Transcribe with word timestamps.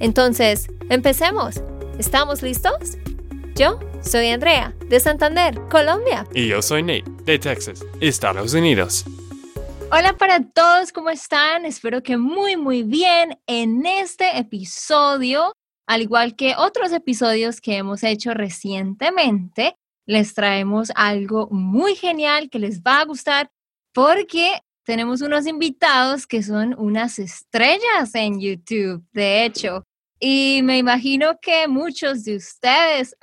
Entonces, 0.00 0.68
empecemos. 0.90 1.62
¿Estamos 1.98 2.42
listos? 2.42 2.98
Yo 3.54 3.78
soy 4.02 4.28
Andrea, 4.28 4.74
de 4.88 4.98
Santander, 4.98 5.60
Colombia. 5.70 6.26
Y 6.34 6.48
yo 6.48 6.60
soy 6.60 6.82
Nate, 6.82 7.04
de 7.24 7.38
Texas, 7.38 7.84
Estados 8.00 8.52
Unidos. 8.54 9.04
Hola 9.92 10.16
para 10.16 10.40
todos, 10.42 10.92
¿cómo 10.92 11.10
están? 11.10 11.64
Espero 11.64 12.02
que 12.02 12.16
muy, 12.16 12.56
muy 12.56 12.82
bien 12.82 13.38
en 13.46 13.86
este 13.86 14.38
episodio, 14.38 15.52
al 15.86 16.02
igual 16.02 16.34
que 16.34 16.54
otros 16.56 16.92
episodios 16.92 17.60
que 17.60 17.76
hemos 17.76 18.02
hecho 18.02 18.34
recientemente 18.34 19.76
les 20.06 20.34
traemos 20.34 20.90
algo 20.96 21.48
muy 21.50 21.94
genial 21.94 22.50
que 22.50 22.58
les 22.58 22.82
va 22.82 23.00
a 23.00 23.04
gustar 23.04 23.50
porque 23.94 24.60
tenemos 24.84 25.22
unos 25.22 25.46
invitados 25.46 26.26
que 26.26 26.42
son 26.42 26.74
unas 26.78 27.18
estrellas 27.18 28.14
en 28.14 28.40
YouTube, 28.40 29.02
de 29.12 29.44
hecho. 29.44 29.82
Y 30.20 30.60
me 30.62 30.78
imagino 30.78 31.38
que 31.40 31.66
muchos 31.68 32.24
de 32.24 32.36
ustedes 32.36 33.16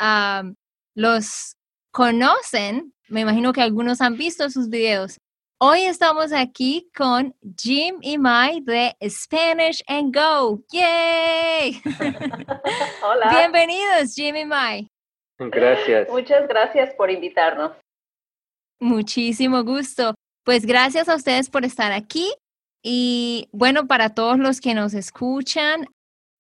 los 0.95 1.55
conocen. 1.91 2.93
Me 3.07 3.21
imagino 3.21 3.53
que 3.53 3.61
algunos 3.61 4.01
han 4.01 4.17
visto 4.17 4.49
sus 4.49 4.69
videos. 4.69 5.17
Hoy 5.59 5.81
estamos 5.81 6.33
aquí 6.33 6.89
con 6.95 7.35
Jim 7.55 7.97
y 8.01 8.17
Mai 8.17 8.61
de 8.61 8.95
Spanish 9.07 9.83
and 9.85 10.15
Go. 10.15 10.63
¡Yay! 10.71 11.79
Hola. 13.03 13.29
Bienvenidos, 13.29 14.15
Jim 14.15 14.35
y 14.35 14.45
Mai. 14.45 14.87
Gracias. 15.37 16.09
Muchas 16.09 16.47
gracias 16.47 16.93
por 16.95 17.11
invitarnos. 17.11 17.73
Muchísimo 18.79 19.63
gusto. 19.63 20.15
Pues 20.43 20.65
gracias 20.65 21.07
a 21.07 21.15
ustedes 21.15 21.49
por 21.49 21.65
estar 21.65 21.91
aquí. 21.91 22.33
Y 22.83 23.47
bueno, 23.51 23.85
para 23.87 24.09
todos 24.09 24.39
los 24.39 24.59
que 24.59 24.73
nos 24.73 24.93
escuchan, 24.95 25.85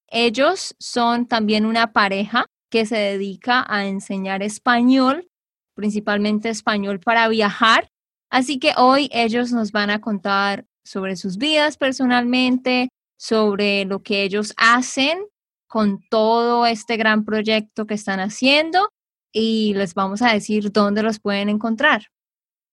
ellos 0.07 0.75
son 0.79 1.27
también 1.27 1.65
una 1.65 1.93
pareja 1.93 2.45
que 2.71 2.85
se 2.85 2.95
dedica 2.95 3.63
a 3.67 3.85
enseñar 3.85 4.41
español, 4.41 5.27
principalmente 5.75 6.49
español 6.49 6.99
para 6.99 7.27
viajar. 7.27 7.89
Así 8.31 8.57
que 8.59 8.73
hoy 8.77 9.09
ellos 9.11 9.51
nos 9.51 9.71
van 9.71 9.91
a 9.91 10.01
contar 10.01 10.65
sobre 10.83 11.15
sus 11.15 11.37
vidas 11.37 11.77
personalmente, 11.77 12.89
sobre 13.19 13.85
lo 13.85 14.01
que 14.01 14.23
ellos 14.23 14.53
hacen 14.57 15.19
con 15.67 16.01
todo 16.09 16.65
este 16.65 16.97
gran 16.97 17.23
proyecto 17.23 17.85
que 17.85 17.93
están 17.93 18.19
haciendo 18.19 18.89
y 19.31 19.73
les 19.75 19.93
vamos 19.93 20.21
a 20.21 20.33
decir 20.33 20.71
dónde 20.71 21.03
los 21.03 21.19
pueden 21.19 21.49
encontrar. 21.49 22.07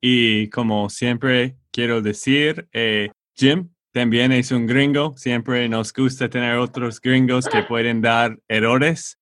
Y 0.01 0.49
como 0.51 0.91
siempre 0.91 1.57
quiero 1.73 2.01
decir, 2.03 2.69
eh, 2.73 3.11
Jim 3.37 3.71
también 3.93 4.33
es 4.33 4.53
un 4.53 4.67
gringo, 4.67 5.15
siempre 5.17 5.69
nos 5.69 5.93
gusta 5.93 6.29
tener 6.29 6.57
otros 6.59 7.01
gringos 7.01 7.47
que 7.47 7.63
pueden 7.69 8.01
dar 8.01 8.39
errores. 8.49 9.19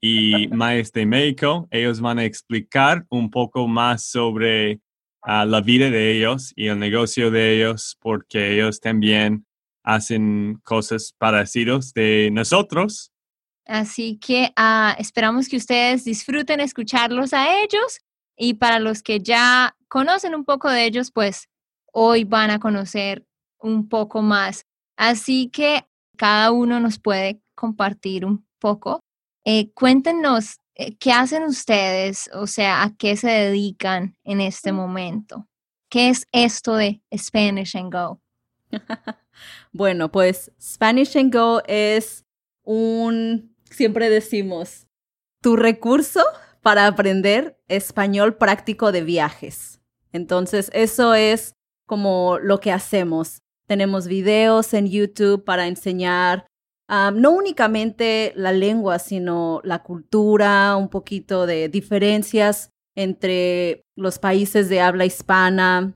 Y 0.00 0.48
Maes 0.48 0.92
de 0.92 1.06
México, 1.06 1.66
ellos 1.70 2.00
van 2.00 2.20
a 2.20 2.24
explicar 2.24 3.04
un 3.10 3.30
poco 3.30 3.66
más 3.66 4.04
sobre 4.04 4.80
ah, 5.22 5.44
la 5.44 5.60
vida 5.60 5.90
de 5.90 6.12
ellos 6.12 6.52
y 6.54 6.68
el 6.68 6.78
negocio 6.78 7.32
de 7.32 7.56
ellos, 7.56 7.96
porque 8.00 8.54
ellos 8.54 8.80
también 8.80 9.44
hacen 9.82 10.60
cosas 10.62 11.14
parecidas 11.18 11.92
de 11.94 12.30
nosotros. 12.32 13.10
Así 13.66 14.18
que 14.18 14.52
ah, 14.56 14.94
esperamos 14.98 15.48
que 15.48 15.56
ustedes 15.56 16.04
disfruten 16.04 16.60
escucharlos 16.60 17.32
a 17.32 17.60
ellos 17.62 18.00
y 18.36 18.54
para 18.54 18.78
los 18.78 19.02
que 19.02 19.20
ya 19.20 19.74
conocen 19.88 20.34
un 20.34 20.44
poco 20.44 20.70
de 20.70 20.84
ellos, 20.84 21.10
pues 21.10 21.48
hoy 21.92 22.24
van 22.24 22.50
a 22.50 22.58
conocer 22.58 23.26
un 23.58 23.88
poco 23.88 24.22
más. 24.22 24.62
Así 24.96 25.48
que 25.48 25.86
cada 26.16 26.52
uno 26.52 26.80
nos 26.80 26.98
puede 26.98 27.40
compartir 27.54 28.24
un 28.24 28.46
poco. 28.58 29.00
Eh, 29.44 29.70
cuéntenos 29.72 30.58
eh, 30.74 30.96
qué 30.96 31.12
hacen 31.12 31.44
ustedes, 31.44 32.30
o 32.34 32.46
sea, 32.46 32.82
a 32.82 32.96
qué 32.96 33.16
se 33.16 33.30
dedican 33.30 34.16
en 34.24 34.40
este 34.40 34.72
momento. 34.72 35.48
¿Qué 35.90 36.10
es 36.10 36.26
esto 36.32 36.76
de 36.76 37.02
Spanish 37.16 37.76
and 37.76 37.92
Go? 37.92 38.20
bueno, 39.72 40.10
pues 40.10 40.52
Spanish 40.60 41.16
and 41.16 41.34
Go 41.34 41.62
es 41.66 42.26
un, 42.62 43.56
siempre 43.64 44.10
decimos, 44.10 44.86
tu 45.40 45.56
recurso 45.56 46.22
para 46.62 46.86
aprender 46.86 47.58
español 47.68 48.36
práctico 48.36 48.92
de 48.92 49.02
viajes. 49.02 49.77
Entonces, 50.12 50.70
eso 50.72 51.14
es 51.14 51.54
como 51.86 52.38
lo 52.38 52.60
que 52.60 52.72
hacemos. 52.72 53.40
Tenemos 53.66 54.06
videos 54.06 54.74
en 54.74 54.88
YouTube 54.88 55.44
para 55.44 55.66
enseñar 55.66 56.46
no 56.88 57.32
únicamente 57.32 58.32
la 58.34 58.52
lengua, 58.52 58.98
sino 58.98 59.60
la 59.62 59.82
cultura, 59.82 60.74
un 60.76 60.88
poquito 60.88 61.46
de 61.46 61.68
diferencias 61.68 62.70
entre 62.96 63.82
los 63.94 64.18
países 64.18 64.70
de 64.70 64.80
habla 64.80 65.04
hispana, 65.04 65.94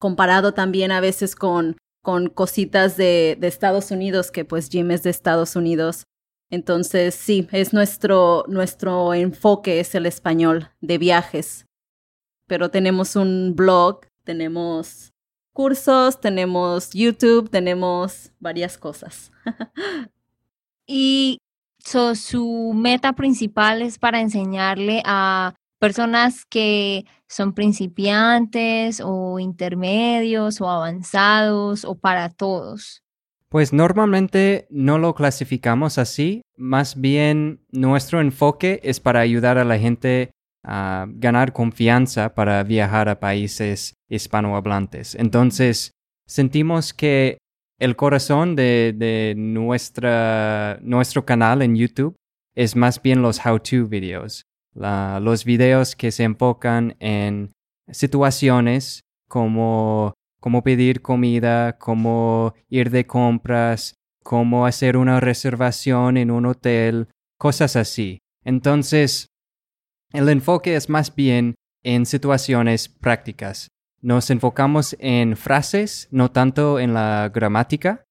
comparado 0.00 0.52
también 0.52 0.90
a 0.90 1.00
veces 1.00 1.36
con 1.36 1.76
con 2.06 2.28
cositas 2.28 2.96
de, 2.96 3.36
de, 3.40 3.48
Estados 3.48 3.90
Unidos, 3.90 4.30
que 4.30 4.44
pues 4.44 4.68
Jim 4.68 4.92
es 4.92 5.02
de 5.02 5.10
Estados 5.10 5.56
Unidos. 5.56 6.04
Entonces, 6.52 7.16
sí, 7.16 7.48
es 7.50 7.72
nuestro, 7.72 8.44
nuestro 8.46 9.12
enfoque, 9.12 9.80
es 9.80 9.92
el 9.96 10.06
español 10.06 10.70
de 10.80 10.98
viajes. 10.98 11.66
Pero 12.46 12.70
tenemos 12.70 13.16
un 13.16 13.54
blog, 13.54 14.00
tenemos 14.24 15.12
cursos, 15.52 16.20
tenemos 16.20 16.90
YouTube, 16.92 17.50
tenemos 17.50 18.32
varias 18.38 18.78
cosas. 18.78 19.32
y 20.86 21.38
su 21.78 22.72
meta 22.74 23.12
principal 23.12 23.82
es 23.82 23.98
para 23.98 24.20
enseñarle 24.20 25.02
a 25.04 25.54
personas 25.78 26.44
que 26.44 27.04
son 27.28 27.52
principiantes 27.52 29.00
o 29.04 29.38
intermedios 29.38 30.60
o 30.60 30.68
avanzados 30.68 31.84
o 31.84 31.94
para 31.96 32.28
todos? 32.30 33.02
Pues 33.48 33.72
normalmente 33.72 34.66
no 34.70 34.98
lo 34.98 35.14
clasificamos 35.14 35.98
así, 35.98 36.42
más 36.56 37.00
bien 37.00 37.60
nuestro 37.70 38.20
enfoque 38.20 38.80
es 38.82 38.98
para 38.98 39.20
ayudar 39.20 39.56
a 39.58 39.64
la 39.64 39.78
gente 39.78 40.32
ganar 40.66 41.52
confianza 41.52 42.34
para 42.34 42.62
viajar 42.64 43.08
a 43.08 43.20
países 43.20 43.94
hispanohablantes. 44.08 45.14
Entonces, 45.14 45.92
sentimos 46.26 46.92
que 46.92 47.38
el 47.78 47.94
corazón 47.94 48.56
de, 48.56 48.94
de 48.96 49.34
nuestra, 49.36 50.78
nuestro 50.82 51.24
canal 51.24 51.62
en 51.62 51.76
YouTube 51.76 52.16
es 52.54 52.74
más 52.74 53.00
bien 53.00 53.22
los 53.22 53.44
how-to 53.44 53.86
videos 53.86 54.42
los 54.76 55.44
videos 55.44 55.96
que 55.96 56.10
se 56.10 56.24
enfocan 56.24 56.96
en 57.00 57.52
situaciones 57.90 59.00
como 59.28 60.14
cómo 60.40 60.62
pedir 60.62 61.02
comida, 61.02 61.78
cómo 61.78 62.54
ir 62.68 62.90
de 62.90 63.06
compras, 63.06 63.94
cómo 64.22 64.66
hacer 64.66 64.96
una 64.96 65.18
reservación 65.18 66.16
en 66.16 66.30
un 66.30 66.46
hotel, 66.46 67.08
cosas 67.38 67.74
así. 67.74 68.18
Entonces, 68.44 69.28
el 70.16 70.28
enfoque 70.28 70.74
es 70.76 70.88
más 70.88 71.14
bien 71.14 71.54
en 71.82 72.06
situaciones 72.06 72.88
prácticas. 72.88 73.68
Nos 74.00 74.30
enfocamos 74.30 74.96
en 74.98 75.36
frases, 75.36 76.08
no 76.10 76.30
tanto 76.30 76.78
en 76.80 76.94
la 76.94 77.30
gramática, 77.32 78.04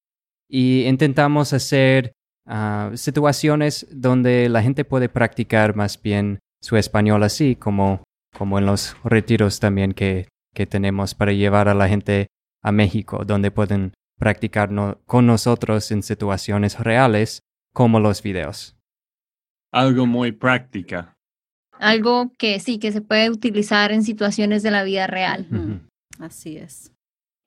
y 0.49 0.83
intentamos 0.83 1.53
hacer 1.53 2.13
ah, 2.45 2.91
situaciones 2.95 3.87
donde 3.91 4.49
la 4.49 4.61
gente 4.61 4.85
puede 4.85 5.09
practicar 5.09 5.75
más 5.75 6.01
bien 6.01 6.39
su 6.61 6.77
español 6.77 7.23
así, 7.23 7.55
como, 7.55 8.03
como 8.37 8.59
en 8.59 8.65
los 8.65 8.95
retiros 9.03 9.59
también 9.59 9.93
que, 9.93 10.27
que 10.53 10.65
tenemos 10.65 11.13
para 11.15 11.33
llevar 11.33 11.67
a 11.67 11.73
la 11.73 11.87
gente 11.87 12.27
a 12.63 12.71
México, 12.71 13.23
donde 13.25 13.51
pueden 13.51 13.93
practicar 14.17 14.69
con 15.05 15.27
nosotros 15.27 15.91
en 15.91 16.01
situaciones 16.01 16.79
reales, 16.79 17.41
como 17.73 17.99
los 17.99 18.23
videos. 18.23 18.75
Algo 19.71 20.05
muy 20.05 20.31
práctica. 20.31 21.14
Algo 21.79 22.31
que 22.37 22.59
sí, 22.59 22.79
que 22.79 22.91
se 22.91 23.01
puede 23.01 23.29
utilizar 23.29 23.91
en 23.91 24.03
situaciones 24.03 24.63
de 24.63 24.71
la 24.71 24.83
vida 24.83 25.07
real. 25.07 25.47
Así 26.19 26.57
es. 26.57 26.91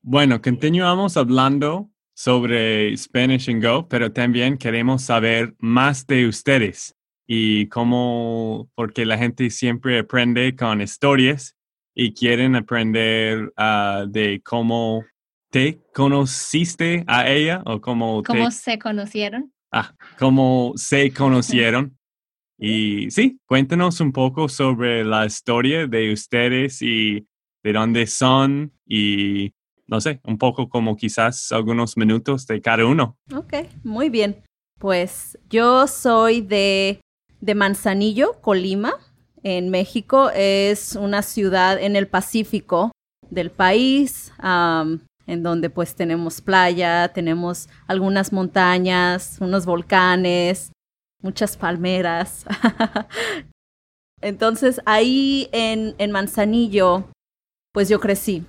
Bueno, 0.02 0.40
continuamos 0.40 1.16
hablando 1.16 1.90
sobre 2.14 2.96
Spanish 2.96 3.50
and 3.50 3.64
Go, 3.64 3.88
pero 3.88 4.12
también 4.12 4.58
queremos 4.58 5.02
saber 5.02 5.54
más 5.58 6.06
de 6.06 6.26
ustedes 6.26 6.96
y 7.26 7.66
cómo, 7.66 8.70
porque 8.74 9.04
la 9.04 9.18
gente 9.18 9.50
siempre 9.50 9.98
aprende 9.98 10.56
con 10.56 10.80
historias 10.80 11.54
y 11.94 12.14
quieren 12.14 12.56
aprender 12.56 13.52
ah, 13.56 14.06
de 14.08 14.40
cómo 14.42 15.04
te 15.50 15.78
conociste 15.92 17.04
a 17.06 17.28
ella 17.28 17.62
o 17.66 17.80
cómo, 17.80 18.22
¿Cómo 18.22 18.50
se 18.50 18.78
conocieron? 18.78 19.52
Ah, 19.70 19.94
cómo 20.18 20.72
se 20.76 21.12
conocieron. 21.14 21.97
Y 22.58 23.10
sí, 23.10 23.40
cuéntanos 23.46 24.00
un 24.00 24.12
poco 24.12 24.48
sobre 24.48 25.04
la 25.04 25.24
historia 25.24 25.86
de 25.86 26.12
ustedes 26.12 26.82
y 26.82 27.26
de 27.62 27.72
dónde 27.72 28.06
son 28.06 28.72
y 28.86 29.52
no 29.86 30.00
sé, 30.00 30.20
un 30.24 30.36
poco 30.36 30.68
como 30.68 30.96
quizás 30.96 31.50
algunos 31.50 31.96
minutos 31.96 32.46
de 32.46 32.60
cada 32.60 32.84
uno. 32.84 33.16
Ok, 33.34 33.54
muy 33.84 34.10
bien. 34.10 34.42
Pues 34.78 35.38
yo 35.48 35.86
soy 35.86 36.42
de, 36.42 37.00
de 37.40 37.54
Manzanillo, 37.54 38.40
Colima, 38.40 38.92
en 39.42 39.70
México. 39.70 40.30
Es 40.34 40.94
una 40.94 41.22
ciudad 41.22 41.80
en 41.80 41.96
el 41.96 42.06
Pacífico 42.06 42.92
del 43.30 43.50
país, 43.50 44.32
en 44.42 45.42
donde 45.42 45.70
pues 45.70 45.94
tenemos 45.94 46.40
playa, 46.42 47.08
tenemos 47.08 47.68
algunas 47.86 48.32
montañas, 48.32 49.38
unos 49.40 49.64
volcanes, 49.64 50.70
muchas 51.22 51.56
palmeras. 51.56 52.44
Entonces 54.20 54.80
ahí 54.84 55.48
en, 55.52 55.94
en 55.98 56.10
Manzanillo, 56.10 57.04
pues 57.72 57.88
yo 57.88 58.00
crecí. 58.00 58.44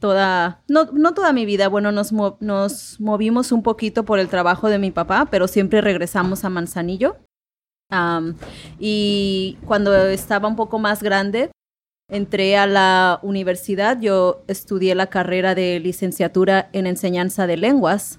Toda, 0.00 0.62
no, 0.68 0.84
no 0.92 1.14
toda 1.14 1.32
mi 1.32 1.46
vida, 1.46 1.68
bueno, 1.68 1.90
nos, 1.90 2.12
nos 2.12 3.00
movimos 3.00 3.50
un 3.50 3.62
poquito 3.62 4.04
por 4.04 4.18
el 4.18 4.28
trabajo 4.28 4.68
de 4.68 4.78
mi 4.78 4.90
papá, 4.90 5.26
pero 5.30 5.48
siempre 5.48 5.80
regresamos 5.80 6.44
a 6.44 6.50
Manzanillo. 6.50 7.16
y 8.78 9.56
cuando 9.64 9.94
estaba 9.94 10.48
un 10.48 10.56
poco 10.56 10.78
más 10.78 11.02
grande, 11.02 11.50
entré 12.10 12.58
a 12.58 12.66
la 12.66 13.20
universidad. 13.22 13.98
Yo 13.98 14.44
estudié 14.48 14.94
la 14.94 15.06
carrera 15.06 15.54
de 15.54 15.80
licenciatura 15.80 16.68
en 16.72 16.86
enseñanza 16.86 17.46
de 17.46 17.56
lenguas 17.56 18.18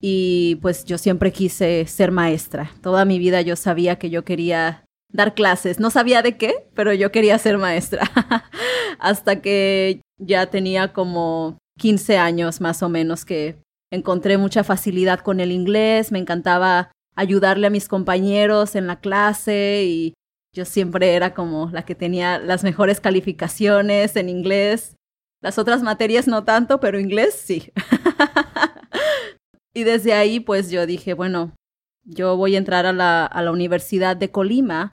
y 0.00 0.56
pues 0.56 0.84
yo 0.84 0.98
siempre 0.98 1.32
quise 1.32 1.86
ser 1.86 2.12
maestra. 2.12 2.70
Toda 2.82 3.04
mi 3.04 3.18
vida 3.18 3.40
yo 3.40 3.56
sabía 3.56 3.98
que 3.98 4.10
yo 4.10 4.24
quería 4.24 4.84
dar 5.12 5.34
clases. 5.34 5.80
No 5.80 5.90
sabía 5.90 6.22
de 6.22 6.36
qué, 6.36 6.68
pero 6.74 6.92
yo 6.92 7.10
quería 7.10 7.38
ser 7.38 7.58
maestra. 7.58 8.02
Hasta 8.98 9.40
que 9.40 10.00
ya 10.18 10.46
tenía 10.46 10.92
como 10.92 11.58
15 11.78 12.18
años 12.18 12.60
más 12.60 12.82
o 12.82 12.88
menos 12.88 13.24
que 13.24 13.56
encontré 13.90 14.36
mucha 14.36 14.64
facilidad 14.64 15.20
con 15.20 15.40
el 15.40 15.50
inglés, 15.50 16.12
me 16.12 16.18
encantaba 16.18 16.92
ayudarle 17.16 17.66
a 17.66 17.70
mis 17.70 17.88
compañeros 17.88 18.74
en 18.74 18.86
la 18.86 19.00
clase 19.00 19.84
y 19.84 20.14
yo 20.54 20.64
siempre 20.64 21.14
era 21.14 21.34
como 21.34 21.70
la 21.72 21.84
que 21.84 21.94
tenía 21.94 22.38
las 22.38 22.62
mejores 22.64 23.00
calificaciones 23.00 24.16
en 24.16 24.28
inglés. 24.28 24.96
Las 25.40 25.58
otras 25.58 25.82
materias 25.82 26.26
no 26.26 26.44
tanto, 26.44 26.80
pero 26.80 26.98
inglés 27.00 27.34
sí. 27.34 27.72
y 29.78 29.84
desde 29.84 30.12
ahí 30.12 30.40
pues 30.40 30.72
yo 30.72 30.86
dije, 30.86 31.14
bueno, 31.14 31.54
yo 32.02 32.36
voy 32.36 32.56
a 32.56 32.58
entrar 32.58 32.84
a 32.84 32.92
la, 32.92 33.24
a 33.24 33.42
la 33.42 33.52
Universidad 33.52 34.16
de 34.16 34.32
Colima 34.32 34.90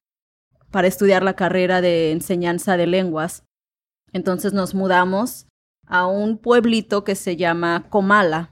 para 0.70 0.88
estudiar 0.88 1.24
la 1.24 1.36
carrera 1.36 1.82
de 1.82 2.12
enseñanza 2.12 2.78
de 2.78 2.86
lenguas. 2.86 3.44
Entonces 4.14 4.54
nos 4.54 4.76
mudamos 4.76 5.48
a 5.88 6.06
un 6.06 6.38
pueblito 6.38 7.04
que 7.04 7.16
se 7.16 7.36
llama 7.36 7.88
Comala, 7.90 8.52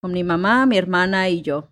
con 0.00 0.12
mi 0.12 0.24
mamá, 0.24 0.64
mi 0.64 0.78
hermana 0.78 1.28
y 1.28 1.42
yo. 1.42 1.68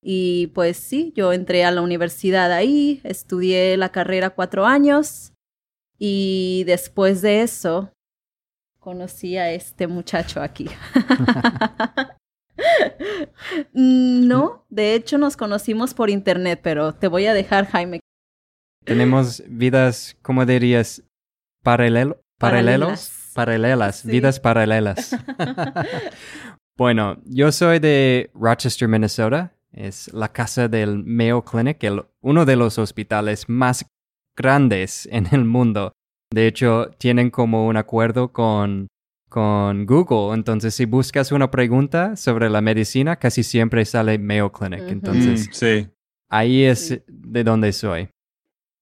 Y 0.00 0.46
pues 0.54 0.78
sí, 0.78 1.12
yo 1.14 1.34
entré 1.34 1.66
a 1.66 1.72
la 1.72 1.82
universidad 1.82 2.52
ahí, 2.52 3.02
estudié 3.04 3.76
la 3.76 3.90
carrera 3.90 4.30
cuatro 4.30 4.64
años 4.64 5.34
y 5.98 6.64
después 6.64 7.20
de 7.20 7.42
eso 7.42 7.92
conocí 8.78 9.36
a 9.36 9.52
este 9.52 9.88
muchacho 9.88 10.40
aquí. 10.40 10.70
no, 13.72 14.64
de 14.68 14.94
hecho 14.94 15.18
nos 15.18 15.36
conocimos 15.36 15.94
por 15.94 16.10
internet, 16.10 16.60
pero 16.62 16.94
te 16.94 17.08
voy 17.08 17.26
a 17.26 17.34
dejar, 17.34 17.66
Jaime. 17.66 18.00
Tenemos 18.84 19.42
vidas, 19.48 20.16
¿cómo 20.22 20.46
dirías? 20.46 21.02
Paralelo, 21.62 22.20
paralelos, 22.38 23.10
paralelas, 23.34 24.04
vidas 24.04 24.38
paralelas. 24.38 25.16
bueno, 26.76 27.18
yo 27.24 27.50
soy 27.50 27.80
de 27.80 28.30
Rochester, 28.34 28.88
Minnesota 28.88 29.52
es 29.76 30.12
la 30.12 30.32
casa 30.32 30.68
del 30.68 31.04
Mayo 31.04 31.42
Clinic, 31.42 31.78
uno 32.22 32.44
de 32.44 32.56
los 32.56 32.78
hospitales 32.78 33.48
más 33.48 33.86
grandes 34.36 35.06
en 35.12 35.28
el 35.32 35.44
mundo. 35.44 35.92
De 36.32 36.46
hecho, 36.46 36.90
tienen 36.98 37.30
como 37.30 37.66
un 37.66 37.76
acuerdo 37.76 38.32
con, 38.32 38.88
con 39.28 39.86
Google. 39.86 40.34
Entonces, 40.34 40.74
si 40.74 40.84
buscas 40.84 41.32
una 41.32 41.50
pregunta 41.50 42.16
sobre 42.16 42.48
la 42.50 42.60
medicina, 42.60 43.16
casi 43.16 43.42
siempre 43.42 43.84
sale 43.84 44.18
Mayo 44.18 44.52
Clinic. 44.52 44.88
Entonces, 44.88 45.48
sí. 45.52 45.88
ahí 46.28 46.64
es 46.64 47.02
de 47.06 47.44
donde 47.44 47.72
soy. 47.72 48.08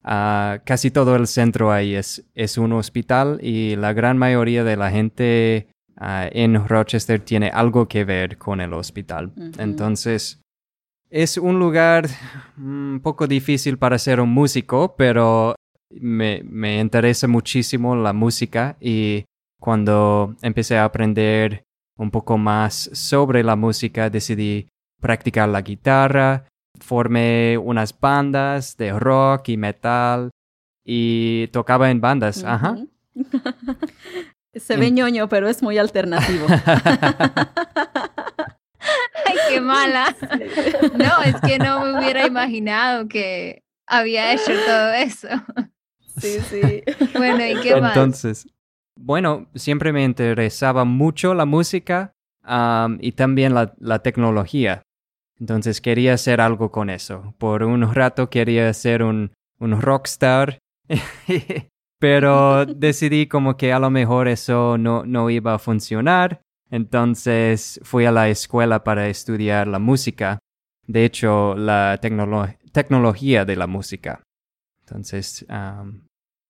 Ah, 0.03 0.61
casi 0.67 0.91
todo 0.91 1.17
el 1.17 1.27
centro 1.27 1.73
ahí 1.73 1.95
es, 1.95 2.27
es 2.35 2.59
un 2.59 2.75
hospital 2.75 3.39
y 3.43 3.75
la 3.77 3.95
gran 3.95 4.19
mayoría 4.19 4.63
de 4.63 4.77
la 4.77 4.91
gente 4.91 5.69
ah, 5.97 6.29
en 6.31 6.69
Rochester 6.69 7.21
tiene 7.21 7.49
algo 7.49 7.89
que 7.89 8.05
ver 8.05 8.37
con 8.37 8.61
el 8.61 8.75
hospital. 8.75 9.33
Entonces, 9.59 10.43
es 11.09 11.39
un 11.39 11.59
lugar 11.59 12.09
un 12.59 13.01
poco 13.03 13.27
difícil 13.27 13.79
para 13.79 13.99
ser 13.99 14.21
un 14.21 14.29
músico, 14.29 14.95
pero 14.97 15.55
me, 15.91 16.43
me 16.45 16.81
interesa 16.81 17.27
muchísimo 17.27 17.97
la 17.97 18.13
música 18.13 18.77
y 18.81 19.25
cuando 19.65 20.37
empecé 20.43 20.77
a 20.77 20.85
aprender 20.85 21.65
un 21.97 22.11
poco 22.11 22.37
más 22.37 22.91
sobre 22.93 23.43
la 23.43 23.57
música 23.57 24.11
decidí 24.11 24.69
practicar 25.01 25.49
la 25.49 25.63
guitarra, 25.63 26.45
formé 26.79 27.57
unas 27.57 27.99
bandas 27.99 28.77
de 28.77 28.93
rock 28.93 29.49
y 29.49 29.57
metal 29.57 30.31
y 30.85 31.47
tocaba 31.47 31.91
en 31.91 32.03
bandas. 32.03 32.45
Ajá. 32.45 32.77
Se 34.55 34.77
ve 34.77 34.91
ñoño, 34.91 35.31
pero 35.31 35.49
es 35.49 35.63
muy 35.63 35.79
alternativo. 35.79 36.47
Ay, 39.27 39.37
qué 39.49 39.63
mala. 39.63 40.15
No, 40.95 41.23
es 41.25 41.41
que 41.41 41.59
no 41.59 41.81
me 41.81 41.99
hubiera 41.99 42.27
imaginado 42.27 43.09
que 43.09 43.63
había 43.87 44.35
hecho 44.35 44.53
todo 44.67 44.93
eso. 44.93 45.29
Sí, 46.19 46.39
sí. 46.51 46.83
Bueno, 47.15 47.47
¿y 47.47 47.63
qué 47.63 47.81
más? 47.81 47.97
Entonces, 47.97 48.47
bueno, 48.97 49.47
siempre 49.55 49.93
me 49.93 50.05
interesaba 50.05 50.85
mucho 50.85 51.35
la 51.35 51.45
música 51.45 52.13
y 53.01 53.13
también 53.13 53.55
la, 53.55 53.75
la, 53.79 54.01
tecnología. 54.01 54.83
Entonces 55.41 55.81
quería 55.81 56.15
hacer 56.15 56.41
algo 56.41 56.71
con 56.71 56.91
eso. 56.91 57.35
Por 57.39 57.63
un 57.63 57.95
rato 57.95 58.29
quería 58.29 58.73
ser 58.75 59.03
un, 59.03 59.33
un 59.59 59.81
rockstar, 59.81 60.59
pero 61.99 62.67
decidí 62.67 63.27
como 63.27 63.57
que 63.57 63.73
a 63.73 63.79
lo 63.79 63.91
mejor 63.91 64.29
eso 64.29 64.77
no, 64.79 65.05
no 65.05 65.31
iba 65.31 65.55
a 65.55 65.59
funcionar 65.59 66.43
entonces 66.75 67.79
fui 67.85 68.05
a 68.05 68.11
la 68.11 68.29
escuela 68.29 68.83
para 68.83 69.09
estudiar 69.09 69.69
la 69.69 69.79
música. 69.79 70.41
De 70.89 71.05
hecho, 71.05 71.55
la 71.55 72.01
tecnología 72.73 73.45
de 73.45 73.55
la 73.55 73.69
música. 73.69 74.25
Entonces, 74.81 75.47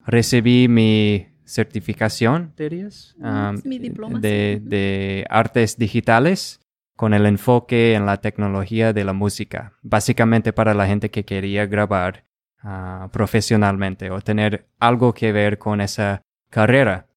recibí 0.07 0.67
mi 0.67 1.29
certificación, 1.45 2.53
dirías, 2.57 3.15
de, 3.19 4.61
de, 4.63 5.27
artes 5.29 5.77
digitales 5.77 6.61
con 6.97 7.13
el 7.13 7.27
enfoque 7.27 7.95
en 7.95 8.07
la 8.07 8.19
tecnología 8.21 8.93
de 8.93 9.05
la 9.05 9.13
música, 9.13 9.73
básicamente 9.83 10.53
para 10.53 10.75
la 10.75 10.87
gente 10.87 11.11
que 11.11 11.25
quería 11.25 11.67
grabar 11.67 12.25
ah, 12.63 13.09
profesionalmente 13.13 14.11
o 14.11 14.21
tener 14.21 14.67
algo 14.79 15.13
que 15.13 15.33
ver 15.33 15.59
con 15.59 15.81
esa 15.81 16.23
carrera. 16.51 17.09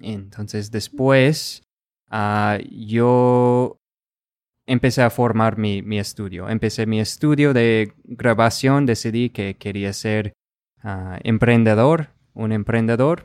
Entonces 0.00 0.70
después 0.70 1.64
Ah, 2.16 2.58
yo 2.70 3.80
empecé 4.66 5.02
a 5.02 5.10
formar 5.10 5.58
mi, 5.58 5.82
mi, 5.82 5.98
estudio. 5.98 6.48
Empecé 6.48 6.86
mi 6.86 7.00
estudio 7.00 7.52
de 7.52 7.92
grabación, 8.04 8.86
decidí 8.86 9.30
que 9.30 9.56
quería 9.56 9.92
ser 9.92 10.32
ah, 10.84 11.18
emprendedor, 11.24 12.10
un 12.34 12.52
emprendedor. 12.52 13.24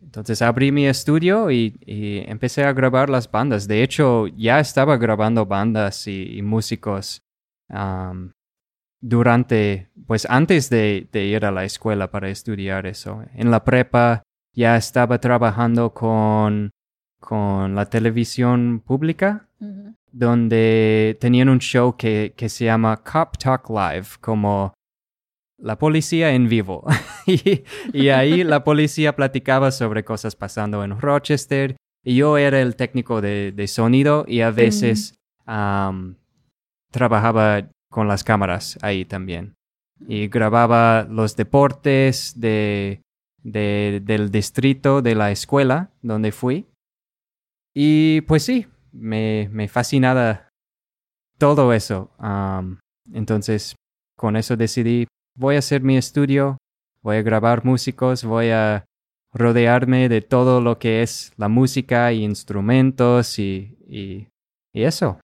Entonces 0.00 0.42
abrí 0.42 0.72
mi 0.72 0.86
estudio 0.86 1.50
y, 1.50 1.78
empecé 1.86 2.64
a 2.64 2.72
grabar 2.72 3.08
las 3.08 3.30
bandas. 3.30 3.68
De 3.68 3.82
hecho, 3.82 4.26
ya 4.26 4.58
estaba 4.58 4.96
grabando 4.96 5.46
bandas 5.46 6.08
y, 6.08 6.42
músicos 6.42 7.20
durante, 9.00 9.88
pues 10.06 10.26
antes 10.28 10.70
de, 10.70 11.08
de, 11.12 11.24
ir 11.24 11.44
a 11.44 11.52
la 11.52 11.64
escuela 11.64 12.10
para 12.10 12.28
estudiar 12.28 12.86
eso. 12.86 13.24
En 13.34 13.50
la 13.50 13.64
prepa 13.64 14.22
ya 14.54 14.76
estaba 14.76 15.18
trabajando 15.20 15.94
con 15.94 16.70
con 17.22 17.76
la 17.76 17.86
televisión 17.86 18.82
pública, 18.84 19.48
donde 20.10 21.16
tenían 21.20 21.48
un 21.48 21.60
show 21.60 21.96
que, 21.96 22.34
que 22.36 22.48
se 22.48 22.64
llama 22.64 22.96
Cop 22.96 23.38
Talk 23.38 23.70
Live, 23.70 24.08
como 24.20 24.74
la 25.62 25.78
policía 25.78 26.34
en 26.34 26.48
vivo. 26.48 26.84
y, 27.26 27.62
y, 27.92 28.08
ahí 28.08 28.44
la 28.44 28.64
policía 28.64 29.14
platicaba 29.16 29.70
sobre 29.70 30.04
cosas 30.04 30.36
pasando 30.36 30.84
en 30.84 31.00
Rochester. 31.00 31.76
Y 32.04 32.16
yo 32.16 32.36
era 32.36 32.60
el 32.60 32.74
técnico 32.74 33.20
de, 33.20 33.52
de 33.52 33.68
sonido 33.68 34.24
y 34.26 34.40
a 34.40 34.50
veces 34.50 35.14
um, 35.46 36.16
trabajaba 36.90 37.68
con 37.88 38.08
las 38.08 38.24
cámaras 38.24 38.76
ahí 38.82 39.04
también. 39.04 39.54
Y 40.08 40.26
grababa 40.26 41.06
los 41.08 41.36
deportes 41.36 42.34
de, 42.40 43.02
de, 43.44 44.00
del 44.02 44.32
distrito 44.32 45.00
de 45.00 45.14
la 45.14 45.30
escuela 45.30 45.90
donde 46.02 46.32
fui. 46.32 46.66
Y 47.72 48.22
pues 48.22 48.42
sí, 48.42 48.66
me, 48.90 49.48
me 49.52 49.68
fascinaba 49.68 50.48
todo 51.38 51.72
eso. 51.72 52.10
Um, 52.18 52.78
entonces, 53.12 53.76
con 54.16 54.36
eso 54.36 54.56
decidí 54.56 55.06
voy 55.34 55.56
a 55.56 55.60
hacer 55.60 55.82
mi 55.82 55.96
estudio, 55.96 56.58
voy 57.02 57.16
a 57.16 57.22
grabar 57.22 57.64
músicos, 57.64 58.24
voy 58.24 58.50
a 58.50 58.84
rodearme 59.32 60.08
de 60.08 60.20
todo 60.20 60.60
lo 60.60 60.78
que 60.78 61.02
es 61.02 61.32
la 61.36 61.48
música 61.48 62.12
y 62.12 62.22
instrumentos 62.22 63.38
y, 63.38 63.78
y, 63.88 64.28
eso. 64.74 65.20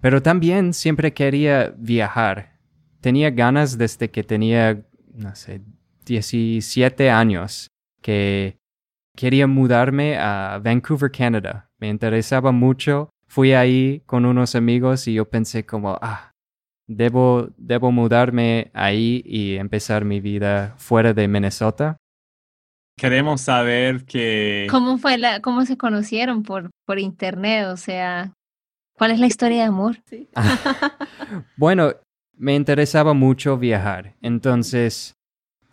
Pero 0.00 0.22
también 0.22 0.72
siempre 0.72 1.12
quería 1.12 1.74
viajar. 1.76 2.58
Tenía 3.00 3.30
ganas 3.30 3.78
desde 3.78 4.10
que 4.10 4.22
tenía, 4.22 4.84
no 5.14 5.34
sé, 5.34 5.62
17 6.04 7.10
años, 7.10 7.68
que 8.02 8.58
quería 9.16 9.46
mudarme 9.46 10.16
a 10.18 10.60
Vancouver, 10.62 11.10
Canadá. 11.10 11.68
Me 11.78 11.88
interesaba 11.88 12.52
mucho. 12.52 13.10
Fui 13.28 13.52
ahí 13.52 14.02
con 14.06 14.24
unos 14.24 14.54
amigos 14.54 15.08
y 15.08 15.14
yo 15.14 15.28
pensé 15.28 15.66
como, 15.66 15.98
ah, 16.00 16.30
debo, 16.86 17.48
debo 17.56 17.92
mudarme 17.92 18.70
ahí 18.74 19.22
y 19.24 19.56
empezar 19.56 20.04
mi 20.04 20.20
vida 20.20 20.74
fuera 20.78 21.12
de 21.12 21.28
Minnesota. 21.28 21.96
Queremos 22.98 23.42
saber 23.42 24.04
que... 24.06 24.66
¿Cómo 24.70 24.96
fue 24.96 25.18
la, 25.18 25.40
cómo 25.40 25.66
se 25.66 25.76
conocieron 25.76 26.42
por, 26.42 26.70
por 26.86 26.98
internet? 26.98 27.66
O 27.66 27.76
sea, 27.76 28.32
¿cuál 28.96 29.10
es 29.10 29.20
la 29.20 29.26
historia 29.26 29.58
de 29.58 29.64
amor? 29.64 29.96
bueno, 31.56 31.92
me 32.36 32.54
interesaba 32.54 33.12
mucho 33.12 33.58
viajar. 33.58 34.14
Entonces, 34.22 35.12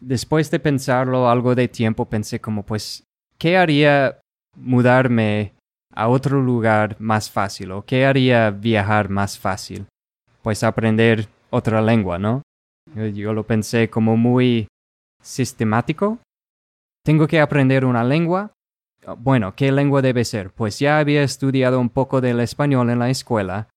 después 0.02 0.52
de 0.52 0.60
pensarlo 0.60 1.30
algo 1.30 1.56
de 1.56 1.70
tiempo, 1.70 2.10
pensé 2.10 2.42
como, 2.42 2.66
pues, 2.66 3.06
¿qué 3.38 3.58
haría 3.58 4.20
mudarme 4.58 5.54
a 5.94 6.10
otro 6.10 6.42
lugar 6.42 6.98
más 7.00 7.32
fácil? 7.32 7.72
¿O 7.72 7.86
qué 7.86 8.06
haría 8.06 8.52
viajar 8.52 9.08
más 9.08 9.40
fácil? 9.40 9.86
Pues 10.44 10.64
aprender 10.64 11.28
otra 11.50 11.82
lengua, 11.82 12.20
¿no? 12.20 12.44
Yo, 12.96 13.34
lo 13.34 13.48
pensé 13.48 13.90
como 13.90 14.18
muy 14.18 14.68
sistemático. 15.22 16.20
Tengo 17.04 17.28
que 17.28 17.40
aprender 17.40 17.86
una 17.86 18.04
lengua. 18.04 18.52
Bueno, 19.18 19.56
¿qué 19.56 19.72
lengua 19.72 20.02
debe 20.02 20.26
ser? 20.26 20.52
Pues 20.52 20.80
ya 20.80 21.00
había 21.00 21.24
estudiado 21.24 21.80
un 21.80 21.90
poco 21.90 22.22
del 22.22 22.40
español 22.42 22.90
en 22.90 23.00
la 23.00 23.10
escuela. 23.10 23.70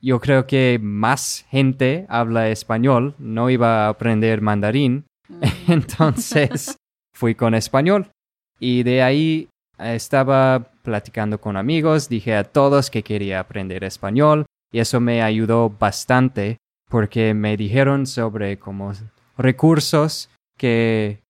Yo 0.00 0.20
creo 0.20 0.46
que 0.46 0.78
más 0.80 1.44
gente 1.50 2.06
habla 2.08 2.48
español, 2.48 3.14
no 3.18 3.50
iba 3.50 3.84
a 3.84 3.88
aprender 3.88 4.40
mandarín. 4.40 5.04
Mm. 5.28 5.42
Entonces 5.68 6.76
fui 7.12 7.34
con 7.34 7.54
español. 7.54 8.10
Y 8.58 8.84
de 8.84 9.02
ahí 9.02 9.48
estaba 9.78 10.70
platicando 10.82 11.40
con 11.40 11.56
amigos, 11.56 12.08
dije 12.08 12.36
a 12.36 12.44
todos 12.44 12.90
que 12.90 13.02
quería 13.02 13.40
aprender 13.40 13.84
español. 13.84 14.46
Y 14.72 14.78
eso 14.78 15.00
me 15.00 15.22
ayudó 15.22 15.70
bastante 15.70 16.58
porque 16.88 17.34
me 17.34 17.56
dijeron 17.56 18.06
sobre 18.06 18.58
como 18.58 18.92
recursos 19.36 20.28
que, 20.56 21.20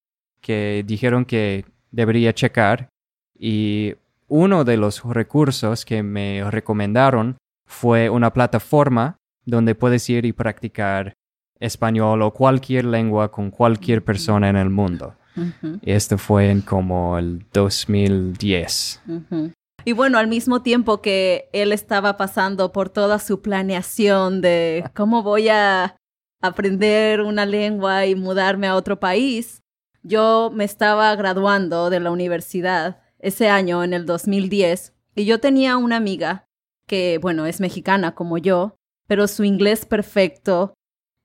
que 0.41 0.85
dijeron 0.87 1.25
que 1.25 1.65
debería 1.91 2.35
checar. 2.35 2.89
Y 3.39 3.95
uno 4.29 4.65
de 4.65 4.77
los 4.77 5.03
recursos 5.05 5.85
que 5.85 6.03
me 6.03 6.49
recomendaron 6.51 7.37
fue 7.67 8.11
una 8.11 8.33
plataforma 8.33 9.17
donde 9.45 9.75
puedes 9.75 10.09
ir 10.11 10.25
y 10.25 10.33
practicar 10.33 11.15
español 11.59 12.23
o 12.23 12.33
cualquier 12.33 12.87
lengua 12.87 13.31
con 13.31 13.51
cualquier 13.51 14.03
persona 14.03 14.49
en 14.49 14.57
el 14.57 14.71
mundo. 14.71 15.15
Esto 15.83 16.19
fue 16.19 16.51
en 16.51 16.61
como 16.63 17.19
el 17.19 17.45
2010. 17.53 19.03
Y 19.85 19.93
bueno, 19.93 20.19
al 20.19 20.29
mismo 20.29 20.63
tiempo 20.63 21.01
que 21.01 21.49
él 21.53 21.73
estaba 21.73 22.17
pasando 22.17 22.73
por 22.73 22.91
toda 22.91 23.19
su 23.19 23.41
planeación 23.41 24.41
de 24.41 24.85
cómo 24.95 25.23
voy 25.23 25.49
a 25.49 25.97
aprender 26.41 27.21
una 27.21 27.47
lengua 27.47 28.07
y 28.07 28.15
mudarme 28.15 28.67
a 28.67 28.77
otro 28.77 29.01
país, 29.01 29.63
yo 30.03 30.51
me 30.55 30.65
estaba 30.65 31.15
graduando 31.17 31.91
de 31.91 32.01
la 32.01 32.11
universidad 32.11 33.03
ese 33.19 33.49
año, 33.49 33.85
en 33.85 33.93
el 33.93 34.07
2010, 34.07 34.95
y 35.15 35.25
yo 35.27 35.41
tenía 35.41 35.77
una 35.77 35.97
amiga 35.97 36.47
que, 36.87 37.19
bueno, 37.21 37.47
es 37.47 37.61
mexicana 37.61 38.15
como 38.15 38.39
yo, 38.39 38.77
pero 39.07 39.29
su 39.29 39.45
inglés 39.45 39.85
perfecto, 39.85 40.75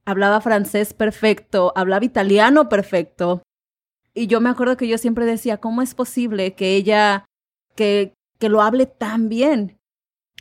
hablaba 0.06 0.42
francés 0.42 0.94
perfecto, 0.94 1.72
hablaba 1.76 2.04
italiano 2.04 2.68
perfecto. 2.68 3.42
Y 4.14 4.28
yo 4.28 4.42
me 4.42 4.50
acuerdo 4.50 4.78
que 4.78 4.88
yo 4.88 4.98
siempre 4.98 5.26
decía, 5.26 5.58
¿cómo 5.58 5.82
es 5.82 5.96
posible 5.96 6.54
que 6.54 6.76
ella, 6.76 7.26
que, 7.76 8.15
que 8.40 8.50
lo 8.50 8.62
hable 8.62 8.86
tan 8.86 9.30
bien. 9.30 9.80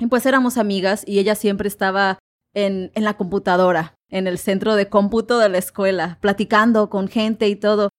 Y 0.01 0.07
pues 0.07 0.27
éramos 0.27 0.59
amigas 0.59 1.05
y 1.07 1.19
ella 1.19 1.35
siempre 1.35 1.69
estaba 1.69 2.19
en, 2.53 2.91
en 2.95 3.05
la 3.05 3.17
computadora, 3.17 3.95
en 4.11 4.27
el 4.27 4.39
centro 4.39 4.75
de 4.75 4.89
cómputo 4.89 5.39
de 5.39 5.49
la 5.49 5.59
escuela, 5.59 6.19
platicando 6.21 6.91
con 6.91 7.09
gente 7.09 7.49
y 7.49 7.57
todo. 7.57 7.91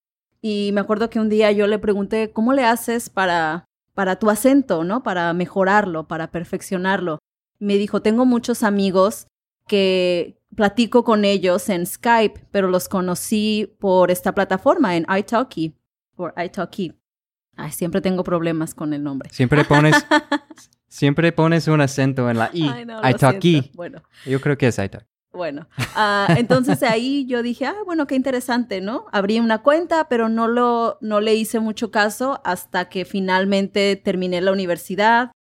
Y 0.41 0.71
me 0.73 0.81
acuerdo 0.81 1.09
que 1.09 1.19
un 1.19 1.29
día 1.29 1.51
yo 1.51 1.67
le 1.67 1.79
pregunté, 1.79 2.31
¿cómo 2.31 2.53
le 2.53 2.65
haces 2.65 3.09
para, 3.09 3.65
para 3.93 4.17
tu 4.17 4.29
acento, 4.29 4.83
¿no? 4.83 5.01
Para 5.01 5.33
mejorarlo, 5.33 6.07
para 6.07 6.29
perfeccionarlo. 6.31 7.19
Me 7.59 7.77
dijo, 7.77 8.01
tengo 8.01 8.25
muchos 8.25 8.61
amigos 8.61 9.27
que 9.67 10.37
platico 10.55 11.03
con 11.03 11.25
ellos 11.25 11.69
en 11.69 11.85
Skype, 11.85 12.47
pero 12.51 12.67
los 12.67 12.87
conocí 12.87 13.75
por 13.79 14.11
esta 14.11 14.33
plataforma, 14.33 14.95
en 14.95 15.05
iTalki, 15.09 15.75
por 16.15 16.33
iTalki. 16.37 16.93
Ay, 17.55 17.71
siempre 17.71 18.01
tengo 18.01 18.23
problemas 18.23 18.73
con 18.73 18.93
el 18.93 19.03
nombre. 19.03 19.29
Siempre 19.31 19.63
pones, 19.63 19.95
siempre 20.87 21.31
pones 21.31 21.67
un 21.67 21.81
acento 21.81 22.29
en 22.29 22.37
la 22.37 22.49
I. 22.53 22.69
Ay, 22.69 22.85
no, 22.85 22.99
Bueno. 23.73 24.01
Yo 24.25 24.41
creo 24.41 24.57
que 24.57 24.67
es 24.67 24.77
iTalk. 24.77 25.05
Bueno, 25.35 25.67
uh, 25.97 26.31
entonces 26.37 26.81
ahí 26.81 27.25
yo 27.27 27.43
dije, 27.43 27.65
ah, 27.65 27.75
bueno, 27.85 28.07
qué 28.07 28.15
interesante, 28.15 28.79
¿no? 28.79 29.05
Abrí 29.11 29.41
una 29.41 29.61
cuenta, 29.61 30.07
pero 30.07 30.29
no, 30.29 30.47
lo, 30.47 30.97
no 31.01 31.19
le 31.19 31.35
hice 31.35 31.59
mucho 31.59 31.91
caso 31.91 32.39
hasta 32.45 32.87
que 32.87 33.03
finalmente 33.03 33.97
terminé 33.97 34.39
la 34.39 34.53
universidad, 34.53 35.31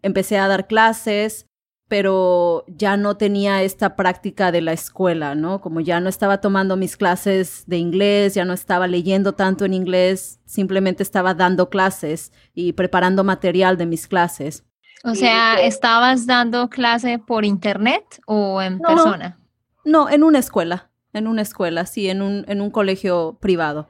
empecé 0.00 0.38
a 0.38 0.48
dar 0.48 0.66
clases, 0.66 1.44
pero 1.88 2.64
ya 2.68 2.96
no 2.96 3.16
tenía 3.16 3.62
esta 3.62 3.96
práctica 3.96 4.50
de 4.50 4.62
la 4.62 4.72
escuela, 4.72 5.34
¿no? 5.34 5.60
Como 5.60 5.80
ya 5.80 6.00
no 6.00 6.08
estaba 6.08 6.40
tomando 6.40 6.76
mis 6.76 6.96
clases 6.96 7.64
de 7.66 7.76
inglés, 7.76 8.34
ya 8.34 8.44
no 8.44 8.52
estaba 8.52 8.86
leyendo 8.86 9.34
tanto 9.34 9.64
en 9.64 9.74
inglés, 9.74 10.40
simplemente 10.46 11.02
estaba 11.02 11.34
dando 11.34 11.68
clases 11.68 12.32
y 12.54 12.72
preparando 12.72 13.24
material 13.24 13.76
de 13.76 13.86
mis 13.86 14.06
clases. 14.06 14.64
O 15.04 15.14
sea, 15.14 15.60
¿estabas 15.60 16.26
dando 16.26 16.70
clase 16.70 17.18
por 17.18 17.44
internet 17.44 18.04
o 18.26 18.62
en 18.62 18.78
persona? 18.78 19.38
No, 19.84 20.08
en 20.08 20.22
una 20.22 20.38
escuela, 20.38 20.90
en 21.12 21.26
una 21.26 21.42
escuela, 21.42 21.86
sí, 21.86 22.08
en 22.08 22.22
un, 22.22 22.44
en 22.46 22.60
un 22.60 22.70
colegio 22.70 23.36
privado 23.40 23.88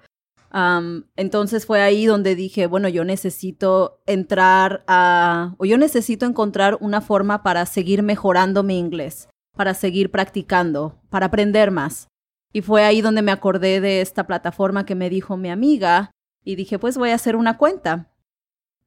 entonces 1.16 1.64
fue 1.64 1.80
ahí 1.80 2.04
donde 2.04 2.34
dije, 2.34 2.66
bueno, 2.66 2.88
yo 2.88 3.04
necesito 3.04 4.02
entrar 4.06 4.84
a, 4.86 5.54
o 5.58 5.64
yo 5.64 5.78
necesito 5.78 6.26
encontrar 6.26 6.76
una 6.80 7.00
forma 7.00 7.42
para 7.42 7.64
seguir 7.64 8.02
mejorando 8.02 8.62
mi 8.62 8.78
inglés, 8.78 9.28
para 9.56 9.72
seguir 9.72 10.10
practicando, 10.10 11.00
para 11.08 11.26
aprender 11.26 11.70
más. 11.70 12.08
Y 12.52 12.60
fue 12.60 12.84
ahí 12.84 13.00
donde 13.00 13.22
me 13.22 13.32
acordé 13.32 13.80
de 13.80 14.02
esta 14.02 14.26
plataforma 14.26 14.84
que 14.84 14.94
me 14.94 15.08
dijo 15.08 15.38
mi 15.38 15.48
amiga 15.48 16.10
y 16.44 16.56
dije, 16.56 16.78
pues 16.78 16.98
voy 16.98 17.10
a 17.10 17.14
hacer 17.14 17.34
una 17.34 17.56
cuenta. 17.56 18.10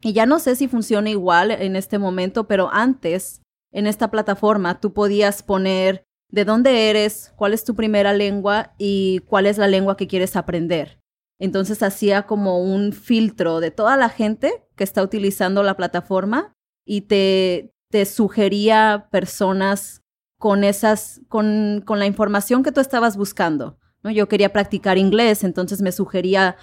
Y 0.01 0.13
ya 0.13 0.27
no 0.27 0.37
sé 0.37 0.55
si 0.55 0.67
funciona 0.67 1.09
igual 1.09 1.49
en 1.49 1.75
este 1.75 1.97
momento, 1.97 2.47
pero 2.47 2.69
antes, 2.71 3.41
en 3.71 3.87
esta 3.87 4.11
plataforma, 4.11 4.79
tú 4.79 4.93
podías 4.93 5.41
poner 5.41 6.03
de 6.29 6.45
dónde 6.45 6.91
eres, 6.91 7.33
cuál 7.37 7.53
es 7.53 7.63
tu 7.63 7.75
primera 7.75 8.13
lengua 8.13 8.75
y 8.77 9.19
cuál 9.25 9.47
es 9.47 9.57
la 9.57 9.67
lengua 9.67 9.97
que 9.97 10.07
quieres 10.07 10.35
aprender. 10.35 10.99
Entonces 11.39 11.83
hacía 11.83 12.23
como 12.23 12.59
un 12.63 12.93
filtro 12.93 13.59
de 13.59 13.71
toda 13.71 13.97
la 13.97 14.09
gente 14.09 14.63
que 14.75 14.83
está 14.83 15.03
utilizando 15.03 15.63
la 15.63 15.75
plataforma 15.75 16.53
y 16.85 17.01
te, 17.01 17.73
te 17.89 18.05
sugería 18.05 19.07
personas 19.11 20.01
con 20.39 20.63
esas, 20.63 21.21
con, 21.27 21.81
con 21.85 21.99
la 21.99 22.05
información 22.05 22.63
que 22.63 22.71
tú 22.71 22.79
estabas 22.79 23.17
buscando. 23.17 23.77
¿no? 24.03 24.11
Yo 24.11 24.27
quería 24.27 24.53
practicar 24.53 24.97
inglés, 24.97 25.43
entonces 25.43 25.81
me 25.81 25.91
sugería 25.91 26.55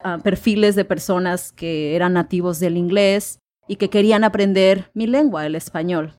ah, 0.00 0.18
perfiles 0.22 0.76
de 0.76 0.84
personas 0.84 1.52
que 1.52 1.96
eran 1.96 2.12
nativos 2.12 2.60
del 2.60 2.76
inglés 2.76 3.38
y 3.66 3.76
que 3.76 3.90
querían 3.90 4.24
aprender 4.24 4.90
mi 4.94 5.06
lengua, 5.06 5.46
el 5.46 5.54
español. 5.54 6.14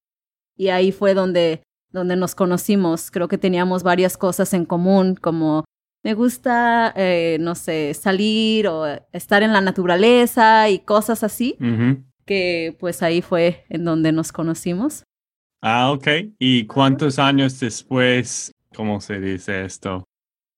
Y 0.58 0.70
ahí 0.70 0.92
fue 0.92 1.14
donde, 1.14 1.64
donde 1.92 2.16
nos 2.16 2.34
conocimos. 2.34 3.12
Creo 3.12 3.28
que 3.28 3.38
teníamos 3.38 3.84
varias 3.84 4.18
cosas 4.18 4.54
en 4.54 4.66
común, 4.66 5.16
como 5.16 5.66
me 6.06 6.14
gusta, 6.14 6.94
eh, 6.96 7.38
no 7.40 7.56
sé, 7.56 7.92
salir 7.96 8.68
o 8.68 8.86
estar 9.12 9.42
en 9.42 9.52
la 9.52 9.60
naturaleza 9.60 10.70
y 10.70 10.78
cosas 10.78 11.24
así, 11.24 11.58
que 12.28 12.78
pues 12.80 13.02
ahí 13.02 13.24
fue 13.24 13.66
en 13.70 13.86
donde 13.86 14.12
nos 14.12 14.32
conocimos. 14.32 15.04
Ah, 15.64 15.92
ok. 15.92 16.08
¿Y 16.38 16.68
cuántos 16.68 17.18
años 17.18 17.60
después, 17.60 18.52
cómo 18.76 19.02
se 19.02 19.20
dice 19.20 19.66
esto? 19.66 20.04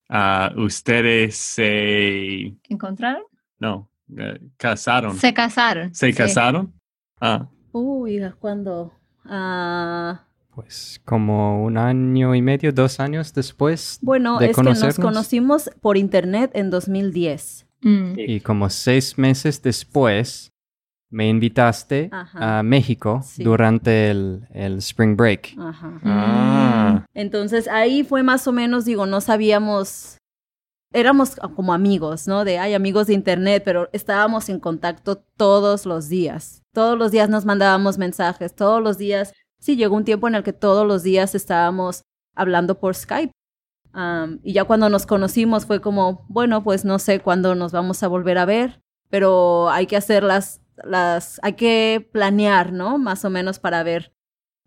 Ah, 0.09 0.51
ustedes 0.57 1.37
se, 1.37 2.53
¿Encontraron? 2.67 3.23
no, 3.57 3.89
eh, 4.17 4.41
casaron. 4.57 5.15
Se 5.15 5.33
casaron. 5.33 5.95
¿Se 5.95 6.11
sí. 6.11 6.13
casaron? 6.13 6.73
Ah, 7.21 7.47
Uy, 7.71 8.19
¿cuándo? 8.37 8.91
Ah, 9.23 10.26
Pues 10.57 10.99
como 11.05 11.63
un 11.63 11.77
año 11.77 12.33
y 12.33 12.41
medio, 12.41 12.71
dos 12.73 12.99
años 12.99 13.31
después 13.31 13.99
bueno, 14.01 14.39
de 14.39 14.47
es 14.47 14.55
que 14.55 14.63
nos 14.63 14.95
conocimos 14.95 15.69
por 15.81 15.97
internet 15.97 16.49
en 16.55 16.71
2010. 16.71 17.67
Mm. 17.81 18.13
Y 18.17 18.39
como 18.39 18.67
seis 18.71 19.19
meses 19.19 19.61
después 19.61 20.49
me 21.11 21.29
invitaste 21.29 22.09
Ajá. 22.11 22.57
a 22.57 22.63
México 22.63 23.21
Sí. 23.23 23.43
durante 23.43 24.09
el, 24.09 24.47
el 24.51 24.79
Spring 24.79 25.15
Break. 25.15 25.53
Ajá. 25.59 25.99
ah, 26.03 27.05
Entonces 27.13 27.67
ahí 27.67 28.03
fue 28.03 28.23
más 28.23 28.47
o 28.47 28.51
menos, 28.51 28.83
digo, 28.83 29.05
no 29.05 29.21
sabíamos, 29.21 30.17
éramos 30.91 31.35
como 31.55 31.71
amigos, 31.71 32.27
¿no? 32.27 32.45
De, 32.45 32.57
hay 32.57 32.73
amigos 32.73 33.05
de 33.05 33.13
internet, 33.13 33.61
pero 33.63 33.89
estábamos 33.93 34.49
en 34.49 34.59
contacto 34.59 35.17
todos 35.37 35.85
los 35.85 36.09
días. 36.09 36.63
Todos 36.73 36.97
los 36.97 37.11
días 37.11 37.29
nos 37.29 37.45
mandábamos 37.45 37.99
mensajes, 37.99 38.55
todos 38.55 38.81
los 38.81 38.97
días. 38.97 39.33
Sí, 39.59 39.75
llegó 39.75 39.95
un 39.95 40.05
tiempo 40.05 40.27
en 40.27 40.35
el 40.35 40.43
que 40.43 40.53
todos 40.53 40.85
los 40.87 41.03
días 41.03 41.35
estábamos 41.35 42.01
hablando 42.35 42.79
por 42.79 42.95
Skype. 42.95 43.31
Am, 43.93 44.39
y 44.43 44.53
ya 44.53 44.65
cuando 44.65 44.89
nos 44.89 45.05
conocimos 45.05 45.65
fue 45.65 45.81
como, 45.81 46.25
bueno, 46.29 46.63
pues 46.63 46.85
no 46.85 46.99
sé 46.99 47.19
cuándo 47.19 47.55
nos 47.55 47.71
vamos 47.71 48.03
a 48.03 48.07
volver 48.07 48.37
a 48.37 48.45
ver, 48.45 48.81
pero 49.09 49.69
hay 49.69 49.87
que 49.87 49.97
hacer 49.97 50.21
las, 50.23 50.61
las, 50.83 51.39
hay 51.41 51.53
que 51.53 52.07
planear, 52.11 52.71
¿no? 52.73 52.97
Más 52.99 53.25
o 53.25 53.29
menos 53.29 53.57
para 53.59 53.81
ver 53.83 54.13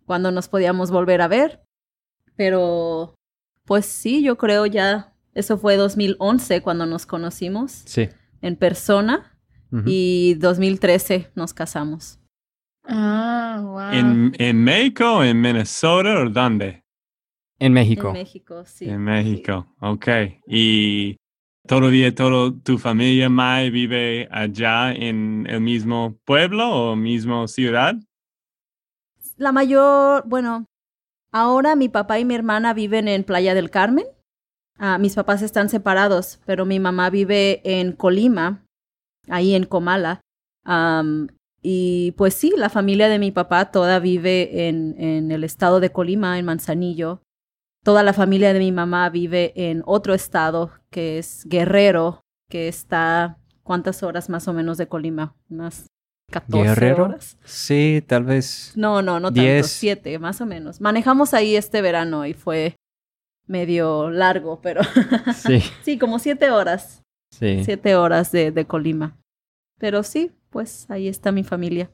cuándo 0.05 0.31
nos 0.31 0.49
podíamos 0.49 0.91
volver 0.91 1.21
a 1.21 1.27
ver. 1.29 1.63
Pero, 2.35 3.15
pues 3.65 3.85
sí, 3.85 4.23
yo 4.23 4.37
creo 4.37 4.65
ya, 4.65 5.13
eso 5.33 5.57
fue 5.57 5.77
2011 5.77 6.61
cuando 6.61 6.85
nos 6.85 7.05
conocimos 7.05 7.71
Sí. 7.85 8.09
en 8.41 8.55
persona 8.57 9.37
Ujú. 9.71 9.83
y 9.85 10.33
2013 10.35 11.31
nos 11.35 11.53
casamos. 11.53 12.19
Ah, 12.93 13.61
wow. 13.63 13.97
¿En, 13.97 14.33
¿En 14.37 14.63
México, 14.63 15.23
en 15.23 15.39
Minnesota 15.39 16.19
o 16.19 16.29
dónde? 16.29 16.83
En 17.57 17.71
México. 17.71 18.07
En 18.07 18.13
México, 18.13 18.65
sí. 18.65 18.89
En 18.89 19.01
México, 19.01 19.73
ok. 19.79 20.07
¿Y 20.45 21.15
todavía 21.65 22.13
toda 22.13 22.51
tu 22.63 22.77
familia, 22.77 23.29
Mai, 23.29 23.69
vive 23.69 24.27
allá 24.29 24.91
en 24.91 25.47
el 25.49 25.61
mismo 25.61 26.17
pueblo 26.25 26.69
o 26.69 26.95
mismo 26.97 27.47
ciudad? 27.47 27.95
La 29.37 29.53
mayor, 29.53 30.23
bueno, 30.27 30.65
ahora 31.31 31.77
mi 31.77 31.87
papá 31.87 32.19
y 32.19 32.25
mi 32.25 32.35
hermana 32.35 32.73
viven 32.73 33.07
en 33.07 33.23
Playa 33.23 33.53
del 33.53 33.69
Carmen. 33.69 34.05
Ah, 34.77 34.97
mis 34.97 35.15
papás 35.15 35.41
están 35.43 35.69
separados, 35.69 36.41
pero 36.45 36.65
mi 36.65 36.79
mamá 36.79 37.09
vive 37.09 37.61
en 37.63 37.93
Colima, 37.93 38.65
ahí 39.29 39.55
en 39.55 39.63
Comala. 39.63 40.19
Y 41.61 42.11
pues 42.13 42.33
sí, 42.33 42.53
la 42.57 42.69
familia 42.69 43.07
de 43.09 43.19
mi 43.19 43.31
papá 43.31 43.71
toda 43.71 43.99
vive 43.99 44.67
en, 44.67 44.95
en 44.99 45.31
el 45.31 45.43
estado 45.43 45.79
de 45.79 45.91
Colima, 45.91 46.37
en 46.39 46.45
Manzanillo. 46.45 47.21
Toda 47.83 48.03
la 48.03 48.13
familia 48.13 48.53
de 48.53 48.59
mi 48.59 48.71
mamá 48.71 49.09
vive 49.09 49.53
en 49.55 49.81
otro 49.85 50.13
estado, 50.13 50.71
que 50.91 51.17
es 51.17 51.45
Guerrero, 51.45 52.21
que 52.49 52.67
está, 52.67 53.37
¿cuántas 53.63 54.03
horas 54.03 54.29
más 54.29 54.47
o 54.47 54.53
menos 54.53 54.77
de 54.77 54.87
Colima? 54.87 55.35
Unas 55.49 55.87
14 56.31 56.63
¿Guerrero? 56.69 57.05
horas. 57.05 57.37
Sí, 57.43 58.03
tal 58.07 58.23
vez. 58.23 58.73
No, 58.75 59.01
no, 59.01 59.19
no 59.19 59.29
tanto, 59.29 59.41
Diez. 59.41 59.67
siete, 59.67 60.17
más 60.19 60.41
o 60.41 60.45
menos. 60.45 60.79
Manejamos 60.79 61.33
ahí 61.33 61.55
este 61.55 61.81
verano 61.81 62.25
y 62.25 62.33
fue 62.33 62.75
medio 63.47 64.09
largo, 64.11 64.61
pero 64.61 64.81
Sí, 65.35 65.61
sí, 65.83 65.97
como 65.97 66.19
siete 66.19 66.51
horas, 66.51 67.01
sí. 67.31 67.63
siete 67.65 67.95
horas 67.95 68.31
de, 68.31 68.51
de 68.51 68.65
Colima. 68.65 69.17
Pero 69.79 70.03
sí, 70.03 70.31
pues 70.51 70.85
ahí 70.89 71.07
está 71.07 71.31
mi 71.31 71.43
familia. 71.43 71.89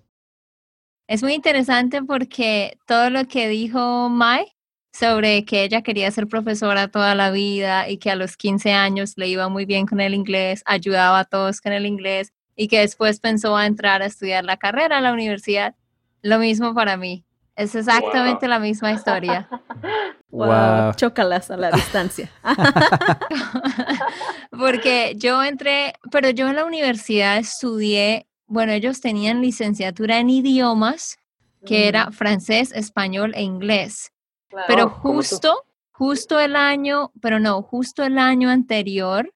Es 1.07 1.23
muy 1.23 1.33
interesante 1.33 2.03
porque 2.03 2.77
todo 2.85 3.09
lo 3.09 3.25
que 3.25 3.47
dijo 3.47 4.09
Mai 4.09 4.53
sobre 4.91 5.45
que 5.45 5.63
ella 5.63 5.83
quería 5.83 6.11
ser 6.11 6.27
profesora 6.27 6.89
toda 6.89 7.15
la 7.15 7.31
vida 7.31 7.87
y 7.87 7.97
que 7.97 8.11
a 8.11 8.15
los 8.15 8.35
15 8.35 8.73
años 8.73 9.13
le 9.15 9.27
iba 9.27 9.47
muy 9.47 9.65
bien 9.65 9.85
con 9.85 10.01
el 10.01 10.13
inglés, 10.13 10.63
ayudaba 10.65 11.19
a 11.19 11.25
todos 11.25 11.61
con 11.61 11.71
el 11.71 11.85
inglés 11.85 12.33
y 12.55 12.67
que 12.67 12.79
después 12.79 13.19
pensó 13.19 13.55
a 13.55 13.67
entrar 13.67 14.01
a 14.01 14.07
estudiar 14.07 14.43
la 14.43 14.57
carrera 14.57 14.97
a 14.97 15.01
la 15.01 15.13
universidad. 15.13 15.75
Lo 16.23 16.39
mismo 16.39 16.73
para 16.73 16.97
mí. 16.97 17.23
Es 17.55 17.73
exactamente 17.73 18.47
la 18.47 18.59
misma 18.59 18.91
historia. 18.91 19.47
Wow. 20.29 20.93
Chócalas 20.95 21.49
a 21.51 21.57
la 21.57 21.71
distancia. 21.71 22.29
Porque 24.51 25.13
yo 25.15 25.41
entré, 25.41 25.93
pero 26.11 26.29
yo 26.31 26.49
en 26.49 26.57
la 26.57 26.65
universidad 26.65 27.37
estudié, 27.37 28.26
bueno, 28.47 28.71
ellos 28.71 29.01
tenían 29.01 29.41
licenciatura 29.41 30.19
en 30.19 30.29
idiomas, 30.29 31.17
que 31.65 31.87
era 31.87 32.11
francés, 32.11 32.71
español 32.71 33.33
e 33.35 33.43
inglés. 33.43 34.11
Claro, 34.49 34.65
Pero 34.67 34.85
Oh, 34.85 34.89
justo, 34.89 35.65
justo 35.91 36.39
el 36.39 36.55
año, 36.55 37.11
pero 37.21 37.39
no, 37.39 37.61
justo 37.61 38.03
el 38.03 38.17
año 38.17 38.49
anterior 38.49 39.33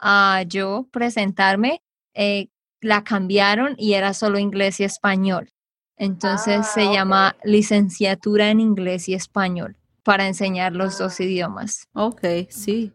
a 0.00 0.42
yo 0.46 0.86
presentarme, 0.90 1.82
eh, 2.14 2.48
la 2.80 3.04
cambiaron 3.04 3.74
y 3.78 3.94
era 3.94 4.14
solo 4.14 4.38
inglés 4.38 4.80
y 4.80 4.84
español. 4.84 5.50
Entonces 5.96 6.60
Ah, 6.60 6.62
se 6.64 6.86
ok. 6.86 6.92
llama 6.92 7.36
licenciatura 7.44 8.50
en 8.50 8.60
inglés 8.60 9.08
y 9.08 9.14
español 9.14 9.76
para 10.02 10.26
enseñar 10.26 10.74
los 10.74 10.98
dos 10.98 11.20
idiomas. 11.20 11.88
ok, 11.94 12.24
sí. 12.48 12.92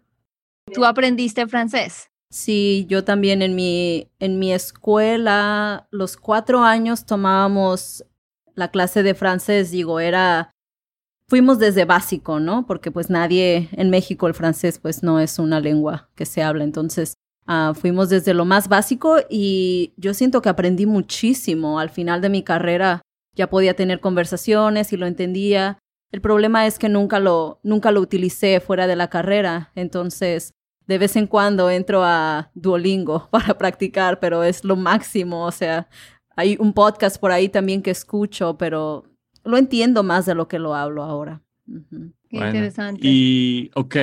¿Tú 0.74 0.84
aprendiste 0.86 1.48
francés? 1.48 2.10
Sí, 2.36 2.86
yo 2.90 3.06
también 3.06 3.42
en 3.42 3.56
mi, 3.56 4.10
en 4.20 4.40
mi 4.40 4.52
escuela, 4.52 5.88
los 5.90 6.18
cuatro 6.18 6.64
años 6.64 7.06
tomábamos 7.06 8.04
la 8.56 8.72
clase 8.72 9.04
de 9.04 9.16
francés, 9.16 9.72
digo, 9.72 10.02
era, 10.02 10.52
fuimos 11.30 11.60
desde 11.60 11.86
básico, 11.86 12.42
¿no? 12.42 12.66
Porque 12.68 12.92
pues 12.92 13.10
nadie, 13.10 13.70
en 13.72 13.90
México 13.90 14.28
el 14.28 14.34
francés 14.34 14.80
pues 14.80 15.02
no 15.02 15.22
es 15.22 15.40
una 15.40 15.62
lengua 15.62 16.10
que 16.14 16.26
se 16.26 16.44
habla, 16.44 16.66
entonces 16.66 17.14
ah, 17.48 17.72
fuimos 17.74 18.10
desde 18.10 18.34
lo 18.34 18.44
más 18.44 18.68
básico 18.68 19.16
y 19.30 19.94
yo 19.96 20.14
siento 20.14 20.42
que 20.42 20.50
aprendí 20.50 20.86
muchísimo. 20.86 21.80
Al 21.80 21.90
final 21.90 22.20
de 22.20 22.28
mi 22.28 22.44
carrera 22.44 23.02
ya 23.34 23.50
podía 23.50 23.78
tener 23.78 24.02
conversaciones 24.02 24.92
y 24.92 24.98
lo 24.98 25.08
entendía. 25.08 25.80
El 26.12 26.20
problema 26.20 26.68
es 26.68 26.80
que 26.80 26.90
nunca 26.90 27.22
lo, 27.22 27.62
nunca 27.64 27.92
lo 27.92 28.02
utilicé 28.02 28.60
fuera 28.60 28.88
de 28.88 28.98
la 28.98 29.10
carrera, 29.10 29.72
entonces 29.74 30.52
de 30.88 30.98
vez 30.98 31.16
en 31.16 31.28
cuando 31.28 31.70
entro 31.70 32.04
a 32.04 32.52
Duolingo 32.54 33.28
para 33.32 33.58
practicar, 33.58 34.20
pero 34.20 34.44
es 34.44 34.64
lo 34.64 34.76
máximo, 34.76 35.46
o 35.46 35.52
sea, 35.52 35.88
hay 36.36 36.58
un 36.60 36.74
podcast 36.74 37.20
por 37.20 37.32
ahí 37.32 37.50
también 37.50 37.82
que 37.82 37.92
escucho, 37.92 38.58
pero 38.58 39.06
lo 39.44 39.58
entiendo 39.58 40.04
más 40.04 40.26
de 40.26 40.36
lo 40.36 40.48
que 40.48 40.60
lo 40.60 40.76
hablo 40.76 41.04
ahora. 41.04 41.42
Ujú. 41.68 42.14
Qué 42.30 42.38
Bueno, 42.38 42.48
interesante. 42.48 43.00
Y, 43.04 43.72
ok, 43.76 43.96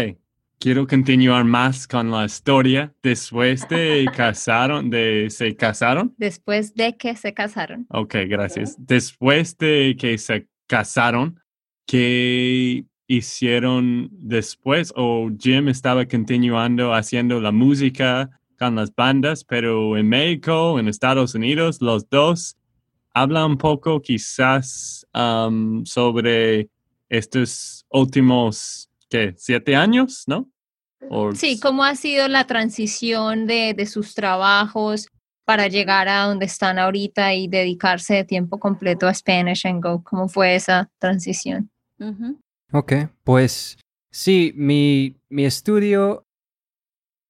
quiero 0.59 0.87
continuar 0.87 1.45
más 1.45 1.87
con 1.87 2.11
la 2.11 2.25
historia. 2.25 2.95
Después 3.03 3.69
de 3.69 4.07
casaron, 4.17 4.89
de 4.91 5.29
se 5.29 5.55
casaron. 5.57 6.15
Después 6.17 6.75
de 6.75 6.97
que 6.97 7.17
se 7.17 7.35
casaron. 7.35 7.87
Ok, 7.91 8.15
gracias. 8.29 8.77
Después 8.79 9.59
de 9.59 9.97
que 9.99 10.17
se 10.19 10.49
casaron, 10.67 11.41
¿qué 11.87 12.87
hicieron 13.07 14.09
después? 14.13 14.93
¿O 14.97 15.31
Jim 15.39 15.69
estaba 15.69 16.07
continuando 16.07 16.95
haciendo 16.95 17.41
la 17.41 17.53
música 17.53 18.31
con 18.59 18.77
las 18.77 18.95
bandas, 18.95 19.45
pero 19.45 19.97
en 19.97 20.09
México, 20.09 20.79
en 20.79 20.89
Estados 20.89 21.35
Unidos, 21.35 21.79
los 21.81 22.09
dos? 22.09 22.57
Habla 23.15 23.45
un 23.45 23.59
poco 23.59 24.01
quizás 24.01 25.07
um, 25.15 25.85
sobre 25.85 26.69
estos 27.11 27.85
últimos, 27.91 28.89
¿qué? 29.11 29.35
¿Siete 29.37 29.77
años, 29.77 30.25
no? 30.27 30.49
O- 31.11 31.35
Sí, 31.35 31.61
¿cómo 31.61 31.85
ha 31.85 31.95
sido 31.97 32.27
la 32.29 32.47
transición 32.47 33.47
de, 33.47 33.75
de 33.77 33.87
sus 33.87 34.15
trabajos 34.15 35.09
para 35.45 35.67
llegar 35.67 36.09
a 36.09 36.25
donde 36.25 36.47
están 36.47 36.79
ahorita 36.79 37.35
y 37.35 37.49
dedicarse 37.49 38.15
de 38.15 38.25
tiempo 38.25 38.59
completo 38.59 39.07
a 39.09 39.13
Spanish 39.13 39.67
and 39.67 39.83
Go? 39.83 40.03
¿Cómo 40.03 40.29
fue 40.29 40.55
esa 40.55 40.89
transición? 40.99 41.69
Ok, 42.73 42.93
pues 43.23 43.79
sí, 44.11 44.55
mi, 44.57 45.21
mi 45.29 45.45
estudio 45.45 46.27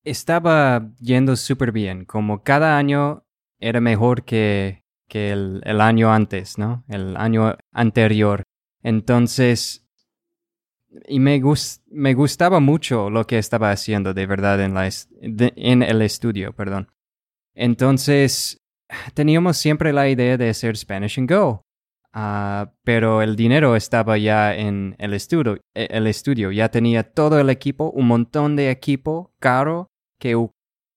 estaba 0.05 0.89
yendo 1.01 1.35
súper 1.35 1.73
bien. 1.73 2.05
Como 2.05 2.45
cada 2.45 2.79
año 2.79 3.25
era 3.59 3.81
mejor 3.81 4.25
que, 4.25 4.85
que 5.09 5.33
el, 5.33 5.61
el 5.65 5.81
año 5.81 6.13
antes, 6.13 6.59
¿no? 6.59 6.85
El 6.89 7.17
año 7.17 7.57
anterior. 7.73 8.45
Entonces, 8.85 9.85
y 11.09 11.19
me, 11.19 11.41
me 11.87 12.15
gustaba 12.15 12.61
mucho 12.61 13.11
lo 13.11 13.27
que 13.27 13.39
estaba 13.39 13.73
haciendo 13.73 14.15
de 14.15 14.27
verdad 14.27 14.61
en, 14.61 14.75
la 14.75 14.89
en 15.21 15.83
el 15.83 16.03
estudio, 16.03 16.53
perdón. 16.53 16.89
Entonces, 17.55 18.59
teníamos 19.15 19.57
siempre 19.57 19.93
la 19.93 20.09
idea 20.09 20.37
de 20.37 20.51
hacer 20.51 20.77
Spanish 20.77 21.19
and 21.19 21.31
Go, 21.31 21.65
ah, 22.13 22.73
pero 22.85 23.23
el 23.23 23.37
dinero 23.37 23.77
estaba 23.77 24.19
ya 24.19 24.55
en 24.55 24.97
el 24.99 25.15
estudio, 25.15 25.59
e, 25.75 25.89
el 25.91 26.07
estudio. 26.07 26.51
Ya 26.51 26.71
tenía 26.71 27.03
todo 27.03 27.39
el 27.41 27.51
equipo, 27.51 27.91
un 27.91 28.07
montón 28.07 28.57
de 28.57 28.71
equipo 28.71 29.33
caro 29.39 29.89
que 30.19 30.37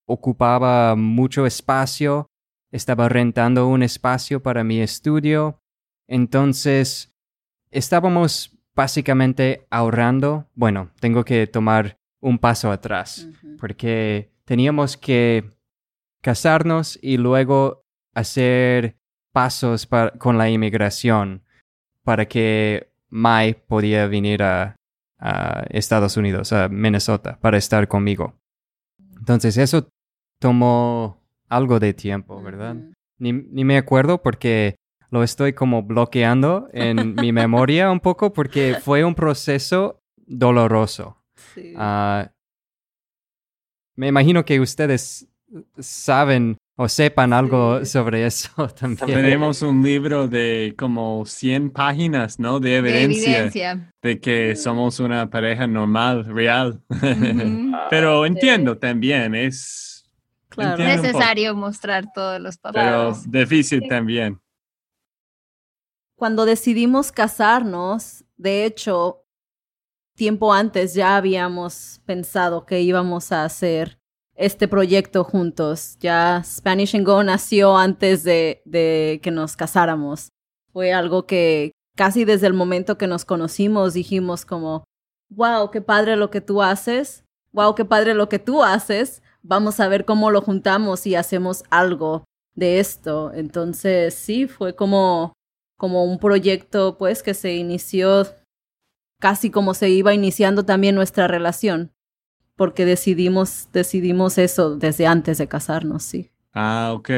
ocupaba 0.06 0.96
mucho 0.96 1.46
espacio. 1.46 2.28
Estaba 2.72 3.10
rentando 3.10 3.68
un 3.68 3.84
espacio 3.84 4.44
para 4.44 4.64
mi 4.64 4.82
estudio. 4.82 5.60
Entonces, 6.08 7.14
estábamos 7.72 8.52
básicamente 8.76 9.66
ahorrando, 9.70 10.48
bueno, 10.54 10.92
tengo 11.00 11.24
que 11.24 11.48
tomar 11.48 11.98
un 12.20 12.38
paso 12.38 12.72
atrás, 12.72 13.28
porque 13.60 14.32
teníamos 14.44 14.98
que 14.98 15.50
casarnos 16.22 17.00
y 17.02 17.18
luego 17.18 17.84
hacer 18.14 18.98
pasos 19.36 19.86
con 20.18 20.38
la 20.38 20.50
inmigración 20.50 21.44
para 22.06 22.26
que 22.26 22.88
Mai 23.10 23.54
podía 23.54 24.08
venir 24.08 24.42
a, 24.42 24.78
Estados 25.70 26.18
Unidos, 26.18 26.54
a 26.54 26.70
Minnesota, 26.70 27.38
para 27.42 27.58
estar 27.58 27.88
conmigo. 27.88 28.36
Entonces 29.18 29.58
eso 29.58 29.90
tomó 30.40 31.20
algo 31.50 31.80
de 31.80 31.94
tiempo, 31.94 32.42
¿verdad? 32.42 32.76
ni, 33.18 33.34
ni, 33.34 33.66
me 33.66 33.78
acuerdo 33.78 34.22
porque 34.22 34.76
lo 35.10 35.24
estoy 35.24 35.54
como 35.54 35.82
bloqueando 35.82 36.68
en 36.74 37.16
mi 37.16 37.32
memoria 37.32 37.92
un 37.92 38.00
poco 38.00 38.34
porque 38.34 38.78
fue 38.82 39.04
un 39.04 39.16
proceso 39.16 40.00
doloroso. 40.16 41.18
Ah, 41.76 42.30
me 43.96 44.08
imagino 44.08 44.46
que 44.46 44.60
ustedes 44.60 45.28
saben 45.80 46.58
o 46.76 46.90
sepan 46.90 47.34
algo 47.34 47.84
sobre 47.86 48.26
eso 48.26 48.68
también. 48.80 49.08
Tenemos 49.08 49.62
un 49.62 49.84
libro 49.84 50.28
de 50.28 50.74
como 50.78 51.26
100 51.26 51.72
páginas, 51.72 52.40
¿no? 52.40 52.60
De 52.60 52.78
evidencia 52.78 53.92
de, 54.02 54.20
que 54.20 54.56
somos 54.56 55.00
una 55.00 55.30
pareja 55.30 55.68
normal, 55.68 56.26
real. 56.26 56.82
Pero 57.90 58.26
entiendo 58.26 58.78
también, 58.78 59.36
es... 59.36 59.92
Claro. 60.50 60.82
necesario 60.82 61.54
mostrar 61.54 62.06
todos 62.14 62.40
los 62.40 62.58
papeles. 62.58 62.88
Pero 62.88 63.16
difícil 63.28 63.90
también 63.90 64.40
cuando 66.16 66.46
decidimos 66.46 67.12
casarnos, 67.12 68.24
de 68.38 68.66
hecho, 68.66 69.26
tiempo 70.16 70.54
antes 70.54 70.94
ya 70.94 71.18
habíamos 71.18 72.02
pensado 72.06 72.66
que 72.66 72.82
íbamos 72.82 73.32
a 73.32 73.44
hacer 73.44 74.00
este 74.36 74.68
proyecto 74.68 75.24
juntos. 75.24 75.98
Ya 76.00 76.44
Spanish 76.46 76.96
and 76.96 77.06
Go 77.06 77.24
nació 77.24 77.78
antes 77.78 78.24
de, 78.24 78.62
de 78.66 79.20
que 79.24 79.32
nos 79.32 79.56
casáramos. 79.56 80.30
Fue 80.72 80.94
algo 80.94 81.26
que 81.26 81.72
casi 81.96 82.26
desde 82.26 82.48
el 82.48 82.54
momento 82.54 82.98
que 82.98 83.08
nos 83.08 83.26
conocimos 83.26 83.94
dijimos 83.94 84.46
como, 84.46 84.84
wow, 85.30 85.72
qué 85.72 85.82
padre 85.82 86.18
lo 86.18 86.30
que 86.30 86.42
tú 86.42 86.62
haces, 86.62 87.24
wow, 87.54 87.74
qué 87.76 87.86
padre 87.86 88.14
lo 88.14 88.28
que 88.28 88.40
tú 88.40 88.64
haces, 88.64 89.24
vamos 89.42 89.80
a 89.80 89.88
ver 89.88 90.06
cómo 90.06 90.32
lo 90.32 90.42
juntamos 90.42 91.08
y 91.08 91.16
hacemos 91.16 91.64
algo 91.70 92.26
de 92.56 92.80
esto. 92.80 93.32
Entonces, 93.34 94.14
sí, 94.14 94.48
fue 94.48 94.76
como 94.76 95.34
como 95.78 96.06
un 96.06 96.20
proyecto 96.20 96.98
pues 96.98 97.24
que 97.24 97.34
se 97.34 97.56
inició 97.56 98.26
casi 99.20 99.50
como 99.50 99.74
se 99.74 99.90
iba 99.90 100.14
iniciando 100.14 100.66
también 100.66 100.96
nuestra 100.96 101.28
relación, 101.28 101.92
porque 102.56 102.86
decidimos, 102.86 103.70
decidimos 103.72 104.38
eso 104.38 104.76
desde 104.78 105.08
antes 105.08 105.38
de 105.38 105.48
casarnos, 105.48 106.04
sí. 106.04 106.32
Ah, 106.54 106.92
ok. 106.96 107.10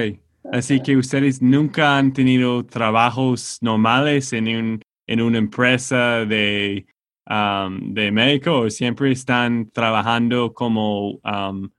Así 0.52 0.82
que 0.82 0.96
ustedes 0.96 1.42
nunca 1.42 1.98
han 1.98 2.14
tenido 2.14 2.66
trabajos 2.66 3.58
normales 3.62 4.32
en, 4.34 4.48
un, 4.48 4.82
en 5.06 5.22
una 5.22 5.38
empresa 5.38 6.26
de, 6.26 6.86
um, 7.30 7.94
de 7.94 8.12
médico 8.12 8.60
o 8.62 8.70
siempre 8.70 9.12
están 9.12 9.70
trabajando 9.72 10.54
como, 10.54 11.20
um, 11.24 11.70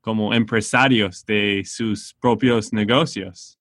como 0.00 0.32
empresarios 0.32 1.24
de 1.26 1.62
sus 1.64 2.14
propios 2.18 2.72
negocios. 2.72 3.58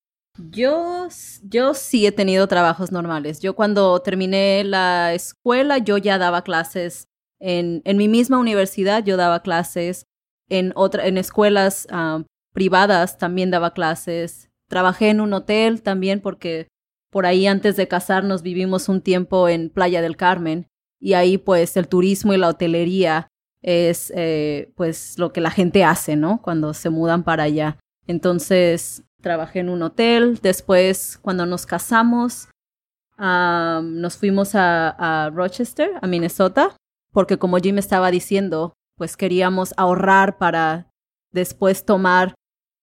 Yo, 0.49 1.07
yo 1.43 1.73
sí 1.75 2.07
he 2.07 2.11
tenido 2.11 2.47
trabajos 2.47 2.91
normales. 2.91 3.39
Yo 3.39 3.53
cuando 3.53 4.01
terminé 4.01 4.63
la 4.63 5.13
escuela, 5.13 5.77
yo 5.77 5.97
ya 5.97 6.17
daba 6.17 6.41
clases 6.43 7.07
en, 7.43 7.97
mi 7.97 8.07
misma 8.07 8.39
universidad, 8.39 9.03
yo 9.03 9.17
daba 9.17 9.41
clases 9.41 10.05
en, 10.49 10.71
otra, 10.75 11.05
en 11.07 11.17
escuelas 11.17 11.87
ah, 11.91 12.23
privadas, 12.53 13.17
también 13.17 13.51
daba 13.51 13.73
clases. 13.73 14.49
Trabajé 14.69 15.09
en 15.09 15.19
un 15.19 15.33
hotel 15.33 15.81
también 15.81 16.21
porque 16.21 16.67
por 17.11 17.25
ahí 17.25 17.45
antes 17.45 17.75
de 17.75 17.87
casarnos 17.87 18.41
vivimos 18.41 18.87
un 18.87 19.01
tiempo 19.01 19.49
en 19.49 19.69
Playa 19.69 20.01
del 20.01 20.15
Carmen 20.15 20.67
y 20.99 21.13
ahí 21.13 21.37
pues 21.37 21.75
el 21.75 21.87
turismo 21.87 22.33
y 22.33 22.37
la 22.37 22.47
hotelería 22.47 23.27
es 23.61 24.11
eh, 24.15 24.71
pues 24.75 25.19
lo 25.19 25.33
que 25.33 25.41
la 25.41 25.51
gente 25.51 25.83
hace, 25.83 26.15
¿no? 26.15 26.41
Cuando 26.41 26.73
se 26.73 26.89
mudan 26.89 27.23
para 27.23 27.43
allá. 27.43 27.77
Entonces, 28.07 29.03
trabajé 29.21 29.59
en 29.59 29.69
un 29.69 29.81
hotel. 29.81 30.39
Después, 30.41 31.17
cuando 31.21 31.45
nos 31.45 31.65
casamos, 31.65 32.49
nos 33.17 34.17
fuimos 34.17 34.51
a, 34.55 35.31
Rochester, 35.33 35.91
a 36.01 36.07
Minnesota, 36.07 36.75
porque 37.13 37.37
como 37.37 37.57
Jim 37.57 37.77
estaba 37.77 38.11
diciendo, 38.11 38.73
pues 38.97 39.15
queríamos 39.15 39.73
ahorrar 39.77 40.37
para 40.37 40.89
después 41.31 41.85
tomar 41.85 42.35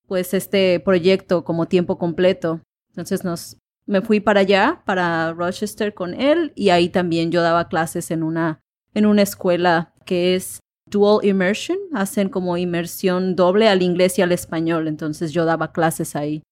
pues 0.06 0.32
este 0.34 0.80
proyecto 0.80 1.44
como 1.44 1.66
tiempo 1.66 1.98
completo. 1.98 2.60
Entonces 2.88 3.24
nos 3.24 3.58
me 3.86 4.00
fui 4.02 4.20
para 4.20 4.40
allá, 4.40 4.82
para 4.86 5.32
Rochester 5.32 5.94
con 5.94 6.14
él 6.14 6.52
y 6.54 6.70
ahí 6.70 6.88
también 6.88 7.30
yo 7.30 7.42
daba 7.42 7.68
clases 7.68 8.10
en 8.10 8.22
una 8.22 8.60
en 8.94 9.06
una 9.06 9.22
escuela 9.22 9.92
que 10.04 10.34
es 10.34 10.60
dual 10.86 11.24
immersion, 11.24 11.78
hacen 11.92 12.28
como 12.28 12.56
inmersión 12.56 13.36
doble 13.36 13.68
al 13.68 13.82
inglés 13.82 14.18
y 14.18 14.22
al 14.22 14.32
español, 14.32 14.88
entonces 14.88 15.32
yo 15.32 15.44
daba 15.44 15.72
clases 15.72 16.16
ahí 16.16 16.42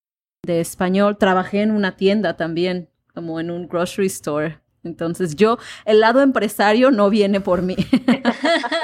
de 0.47 0.61
español, 0.61 1.19
trabajé 1.19 1.63
en 1.63 1.73
una 1.73 1.97
tienda 1.97 2.37
también, 2.37 2.89
como 3.13 3.41
en 3.41 3.51
un 3.51 3.69
grocery 3.69 4.07
store. 4.07 4.61
Entonces 4.89 5.37
yo, 5.37 5.59
el 5.85 6.01
lado 6.01 6.23
empresario 6.23 6.91
no 6.91 7.11
viene 7.11 7.41
por 7.41 7.63
mí. 7.63 7.77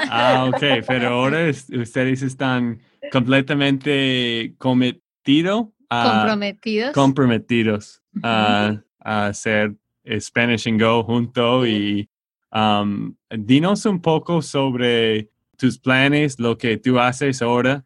ah, 0.09 0.49
ok, 0.49 0.85
pero 0.87 1.09
ahora 1.09 1.49
ustedes 1.49 2.21
están 2.21 2.79
completamente 3.11 4.55
cometido 4.57 5.73
comprometidos, 5.89 6.91
comprometidos 6.93 8.01
a, 8.23 8.81
hacer 8.99 9.75
Spanish 10.19 10.67
and 10.67 10.81
Go 10.81 11.03
junto 11.03 11.65
y 11.65 12.09
um, 12.51 13.15
dinos 13.29 13.85
un 13.85 14.01
poco 14.01 14.41
sobre 14.41 15.29
tus 15.57 15.77
planes, 15.77 16.39
lo 16.39 16.57
que 16.57 16.77
tú 16.77 16.99
haces 16.99 17.41
ahora 17.41 17.83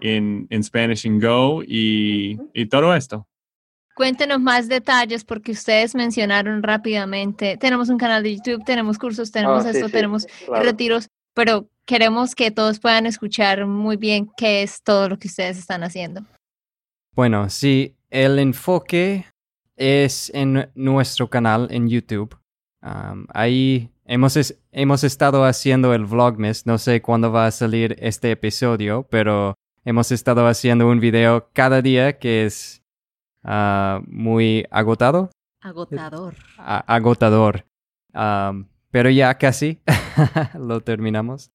en, 0.00 0.46
en 0.50 0.62
Spanish 0.62 1.06
and 1.06 1.22
Go 1.22 1.62
y, 1.64 2.38
y 2.54 2.66
todo 2.66 2.94
esto. 2.94 3.26
Cuéntenos 4.00 4.40
más 4.40 4.66
detalles 4.66 5.24
porque 5.24 5.52
ustedes 5.52 5.94
mencionaron 5.94 6.62
rápidamente, 6.62 7.58
tenemos 7.58 7.90
un 7.90 7.98
canal 7.98 8.22
de 8.22 8.34
YouTube, 8.34 8.64
tenemos 8.64 8.98
cursos, 8.98 9.30
tenemos 9.30 9.66
ah, 9.66 9.72
esto, 9.72 9.90
tenemos 9.90 10.26
retiros, 10.48 11.08
pero 11.34 11.68
queremos 11.84 12.34
que 12.34 12.50
todos 12.50 12.80
puedan 12.80 13.04
escuchar 13.04 13.66
muy 13.66 13.98
bien 13.98 14.30
qué 14.38 14.62
es 14.62 14.82
todo 14.82 15.10
lo 15.10 15.18
que 15.18 15.28
ustedes 15.28 15.58
están 15.58 15.82
haciendo. 15.82 16.22
Bueno, 17.14 17.50
sí, 17.50 17.94
el 18.08 18.38
enfoque 18.38 19.26
es 19.76 20.30
en 20.32 20.70
nuestro 20.74 21.28
canal 21.28 21.68
en 21.70 21.90
YouTube. 21.90 22.34
ahí 23.34 23.90
Hemos, 24.06 24.54
hemos 24.72 25.04
estado 25.04 25.44
haciendo 25.44 25.92
el 25.92 26.06
Vlogmas, 26.06 26.64
no 26.64 26.78
sé 26.78 27.02
cuándo 27.02 27.32
va 27.32 27.44
a 27.44 27.50
salir 27.50 27.96
este 28.00 28.30
episodio, 28.30 29.06
pero 29.10 29.56
hemos 29.84 30.10
estado 30.10 30.46
haciendo 30.46 30.88
un 30.88 31.00
video 31.00 31.50
cada 31.52 31.82
día 31.82 32.18
que 32.18 32.46
es 32.46 32.79
ah, 33.44 34.00
muy 34.06 34.66
agotado. 34.70 35.30
Agotador. 35.60 36.36
agotador. 36.56 37.64
pero 38.90 39.10
ya 39.10 39.34
casi 39.38 39.80
lo 40.58 40.80
terminamos. 40.80 41.50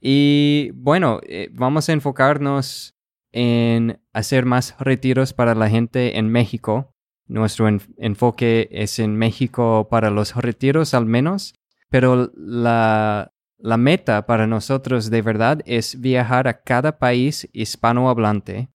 Y 0.00 0.70
bueno, 0.74 1.20
eh, 1.22 1.48
vamos 1.52 1.88
a 1.88 1.92
enfocarnos 1.92 2.96
en 3.32 4.00
hacer 4.12 4.44
más 4.44 4.76
retiros 4.78 5.32
para 5.32 5.54
la 5.54 5.68
gente 5.68 6.18
en 6.18 6.28
México. 6.28 6.92
Nuestro 7.26 7.68
enfoque 7.68 8.68
es 8.72 8.98
en 8.98 9.16
México 9.16 9.88
para 9.90 10.10
los 10.10 10.34
retiros 10.34 10.92
al 10.94 11.06
menos. 11.06 11.54
Pero 11.88 12.32
la, 12.34 13.32
meta 13.58 14.26
para 14.26 14.46
nosotros 14.46 15.08
de 15.08 15.22
verdad 15.22 15.60
es 15.66 16.00
viajar 16.00 16.48
a 16.48 16.62
cada 16.62 16.98
país 16.98 17.48
hispanohablante 17.52 18.70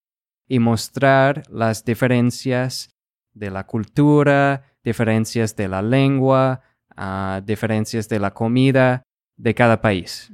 y 0.47 0.59
mostrar 0.59 1.43
las 1.49 1.83
diferencias 1.83 2.89
de 3.33 3.51
la 3.51 3.65
cultura, 3.65 4.63
diferencias 4.83 5.55
de 5.55 5.67
la 5.67 5.81
lengua, 5.81 6.61
ah, 6.95 7.41
diferencias 7.45 8.09
de 8.09 8.19
la 8.19 8.33
comida 8.33 9.03
de 9.35 9.53
cada 9.53 9.81
país 9.81 10.31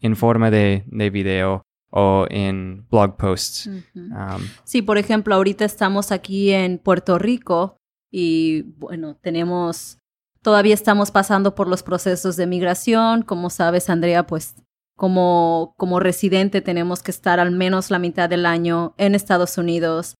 en 0.00 0.16
forma 0.16 0.50
de, 0.50 0.84
de 0.86 1.10
video 1.10 1.62
o 1.90 2.26
en 2.28 2.86
blog 2.90 3.16
posts. 3.16 3.68
Um, 3.94 4.42
Sí, 4.64 4.82
por 4.82 4.98
ejemplo, 4.98 5.34
ahorita 5.34 5.64
estamos 5.64 6.10
aquí 6.10 6.50
en 6.50 6.78
Puerto 6.78 7.18
Rico 7.18 7.76
y 8.10 8.62
bueno, 8.78 9.16
tenemos, 9.20 9.98
todavía 10.42 10.74
estamos 10.74 11.12
pasando 11.12 11.54
por 11.54 11.68
los 11.68 11.82
procesos 11.84 12.36
de 12.36 12.46
migración. 12.46 13.22
Como 13.22 13.48
sabes, 13.48 13.88
Andrea, 13.88 14.26
pues 14.26 14.56
como, 14.96 15.74
como 15.76 16.00
residente 16.00 16.60
tenemos 16.60 17.02
que 17.02 17.10
estar 17.10 17.40
al 17.40 17.50
menos 17.50 17.90
la 17.90 17.98
mitad 17.98 18.28
del 18.28 18.46
año 18.46 18.94
en 18.96 19.14
Estados 19.14 19.58
Unidos. 19.58 20.16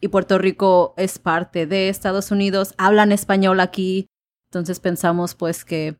y 0.00 0.08
Puerto 0.08 0.38
Rico 0.38 0.94
es 0.96 1.18
parte 1.18 1.66
de 1.66 1.88
Estados 1.88 2.30
Unidos, 2.30 2.74
hablan 2.78 3.12
español 3.12 3.60
aquí, 3.60 4.06
entonces 4.50 4.80
pensamos 4.80 5.34
pues 5.34 5.64
que, 5.64 5.96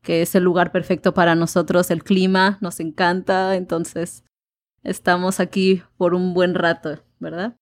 que 0.00 0.22
es 0.22 0.34
el 0.36 0.44
lugar 0.44 0.70
perfecto 0.70 1.12
para 1.12 1.34
nosotros, 1.34 1.90
el 1.90 2.04
clima 2.04 2.58
nos 2.60 2.78
encanta, 2.78 3.56
entonces 3.56 4.24
estamos 4.84 5.40
aquí 5.40 5.82
por 5.96 6.14
un 6.14 6.34
buen 6.34 6.54
rato, 6.54 7.02
¿verdad? 7.18 7.56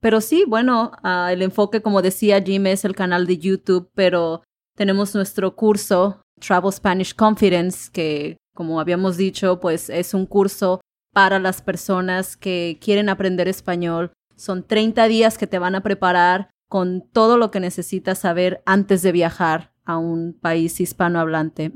Pero 0.00 0.20
sí, 0.20 0.44
bueno, 0.46 0.92
ah, 1.02 1.32
el 1.32 1.42
enfoque, 1.42 1.80
como 1.80 2.02
decía 2.02 2.42
Jim, 2.42 2.66
es 2.66 2.84
el 2.84 2.94
canal 2.94 3.26
de 3.26 3.38
YouTube, 3.38 3.90
pero 3.94 4.42
tenemos 4.76 5.14
nuestro 5.14 5.56
curso 5.56 6.22
Travel 6.40 6.72
Spanish 6.72 7.14
Confidence, 7.14 7.90
que 7.90 8.36
como 8.56 8.80
habíamos 8.80 9.16
dicho, 9.16 9.60
pues 9.60 9.88
es 9.90 10.12
un 10.14 10.26
curso 10.26 10.80
para 11.12 11.38
las 11.38 11.62
personas 11.62 12.36
que 12.36 12.78
quieren 12.80 13.08
aprender 13.08 13.46
español. 13.46 14.10
Son 14.34 14.66
30 14.66 15.06
días 15.06 15.38
que 15.38 15.46
te 15.46 15.60
van 15.60 15.76
a 15.76 15.82
preparar 15.82 16.50
con 16.68 17.02
todo 17.12 17.38
lo 17.38 17.52
que 17.52 17.60
necesitas 17.60 18.18
saber 18.18 18.60
antes 18.66 19.02
de 19.02 19.12
viajar 19.12 19.72
a 19.84 19.98
un 19.98 20.32
país 20.38 20.80
hispanohablante. 20.80 21.70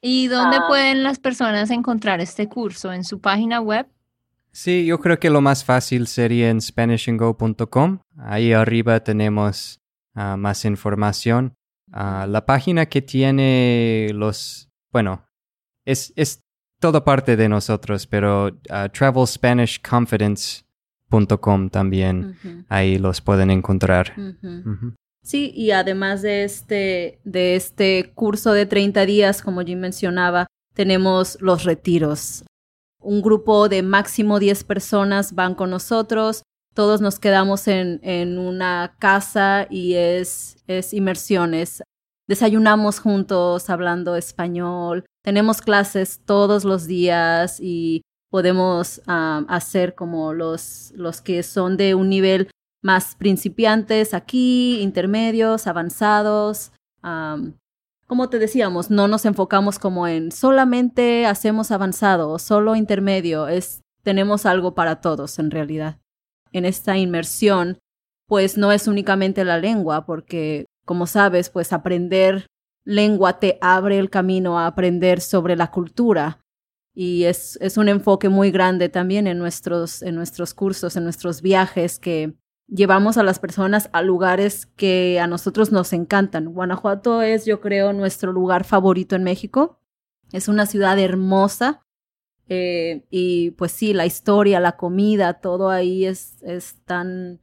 ¿Y 0.00 0.28
dónde 0.28 0.56
Ah. 0.62 0.64
pueden 0.66 1.02
las 1.02 1.18
personas 1.18 1.70
encontrar 1.70 2.20
este 2.22 2.48
curso? 2.48 2.92
¿En 2.92 3.04
su 3.04 3.20
página 3.20 3.60
web? 3.60 3.86
Sí, 4.50 4.86
yo 4.86 4.98
creo 4.98 5.18
que 5.20 5.28
lo 5.28 5.40
más 5.42 5.62
fácil 5.64 6.06
sería 6.06 6.48
en 6.48 6.60
SpanishAndGo.com. 6.62 7.98
Ahí 8.16 8.52
arriba 8.52 9.00
tenemos 9.00 9.80
ah, 10.14 10.36
más 10.36 10.64
información. 10.64 11.54
Ah, 11.92 12.26
la 12.28 12.44
página 12.46 12.86
que 12.86 13.02
tiene 13.02 14.08
los, 14.14 14.68
bueno, 14.90 15.26
es, 15.88 16.12
es 16.16 16.42
toda 16.80 17.04
parte 17.04 17.36
de 17.36 17.48
nosotros, 17.48 18.06
pero 18.06 18.56
TravelSpanishConfidence.com 18.92 21.70
también. 21.70 22.36
Ahí 22.68 22.98
los 22.98 23.22
pueden 23.22 23.50
encontrar. 23.50 24.12
Sí, 25.22 25.50
y 25.54 25.70
además 25.72 26.22
de 26.22 26.44
este, 26.44 27.20
de 27.24 27.56
este 27.56 28.12
curso 28.14 28.52
de 28.52 28.66
30 28.66 29.04
días, 29.06 29.42
como 29.42 29.62
Jim 29.62 29.80
mencionaba, 29.80 30.46
tenemos 30.74 31.38
los 31.40 31.64
retiros. 31.64 32.44
Un 33.00 33.22
grupo 33.22 33.68
de 33.68 33.82
máximo 33.82 34.38
10 34.38 34.62
personas 34.64 35.34
van 35.34 35.54
con 35.54 35.70
nosotros. 35.70 36.42
Todos 36.74 37.00
nos 37.00 37.18
quedamos 37.18 37.66
en, 37.66 37.98
en 38.02 38.38
una 38.38 38.94
casa 38.98 39.66
y 39.70 39.94
es, 39.94 40.58
es 40.66 40.92
inmersiones. 40.94 41.82
Desayunamos 42.28 43.00
juntos 43.00 43.70
hablando 43.70 44.14
español. 44.14 45.06
Tenemos 45.24 45.62
clases 45.62 46.20
todos 46.26 46.64
los 46.64 46.86
días 46.86 47.58
y 47.58 48.02
podemos 48.30 49.00
hacer 49.06 49.94
como 49.94 50.34
los, 50.34 50.92
los 50.94 51.22
que 51.22 51.42
son 51.42 51.78
de 51.78 51.94
un 51.94 52.10
nivel 52.10 52.50
más 52.82 53.14
principiantes 53.16 54.12
aquí, 54.12 54.80
intermedios, 54.80 55.66
avanzados. 55.66 56.72
como 58.06 58.28
te 58.28 58.38
decíamos, 58.38 58.90
no 58.90 59.08
nos 59.08 59.24
enfocamos 59.24 59.78
como 59.78 60.06
en 60.06 60.30
solamente 60.30 61.24
hacemos 61.24 61.70
avanzado 61.70 62.30
o 62.30 62.38
solo 62.38 62.76
intermedio, 62.76 63.48
es 63.48 63.80
tenemos 64.02 64.46
algo 64.46 64.74
para 64.74 65.00
todos 65.00 65.38
en 65.38 65.50
realidad. 65.50 65.98
En 66.52 66.64
esta 66.64 66.96
inmersión, 66.96 67.78
pues 68.26 68.56
no 68.56 68.72
es 68.72 68.86
únicamente 68.86 69.44
la 69.44 69.58
lengua, 69.58 70.06
porque 70.06 70.66
como 70.88 71.06
sabes, 71.06 71.50
pues 71.50 71.74
aprender 71.74 72.46
lengua 72.82 73.38
te 73.38 73.58
abre 73.60 73.98
el 73.98 74.08
camino 74.08 74.58
a 74.58 74.66
aprender 74.66 75.20
sobre 75.20 75.54
la 75.54 75.70
cultura. 75.70 76.40
Y 76.94 77.24
es, 77.24 77.58
es 77.60 77.76
un 77.76 77.90
enfoque 77.90 78.30
muy 78.30 78.50
grande 78.50 78.88
también 78.88 79.26
en 79.26 79.38
nuestros, 79.38 80.00
en 80.02 80.14
nuestros 80.14 80.54
cursos, 80.54 80.96
en 80.96 81.04
nuestros 81.04 81.42
viajes, 81.42 81.98
que 81.98 82.32
llevamos 82.66 83.18
a 83.18 83.22
las 83.22 83.38
personas 83.38 83.90
a 83.92 84.00
lugares 84.00 84.64
que 84.64 85.20
a 85.20 85.26
nosotros 85.26 85.70
nos 85.70 85.92
encantan. 85.92 86.54
Guanajuato 86.54 87.20
es, 87.20 87.44
yo 87.44 87.60
creo, 87.60 87.92
nuestro 87.92 88.32
lugar 88.32 88.64
favorito 88.64 89.14
en 89.14 89.24
México. 89.24 89.78
Es 90.32 90.48
una 90.48 90.64
ciudad 90.64 90.98
hermosa. 90.98 91.82
eh, 92.48 93.04
y 93.10 93.50
pues 93.52 93.72
sí, 93.72 93.92
la 93.92 94.06
historia, 94.06 94.58
la 94.58 94.78
comida, 94.78 95.34
todo 95.34 95.68
ahí 95.68 96.06
es, 96.06 96.42
es 96.42 96.76
tan... 96.86 97.40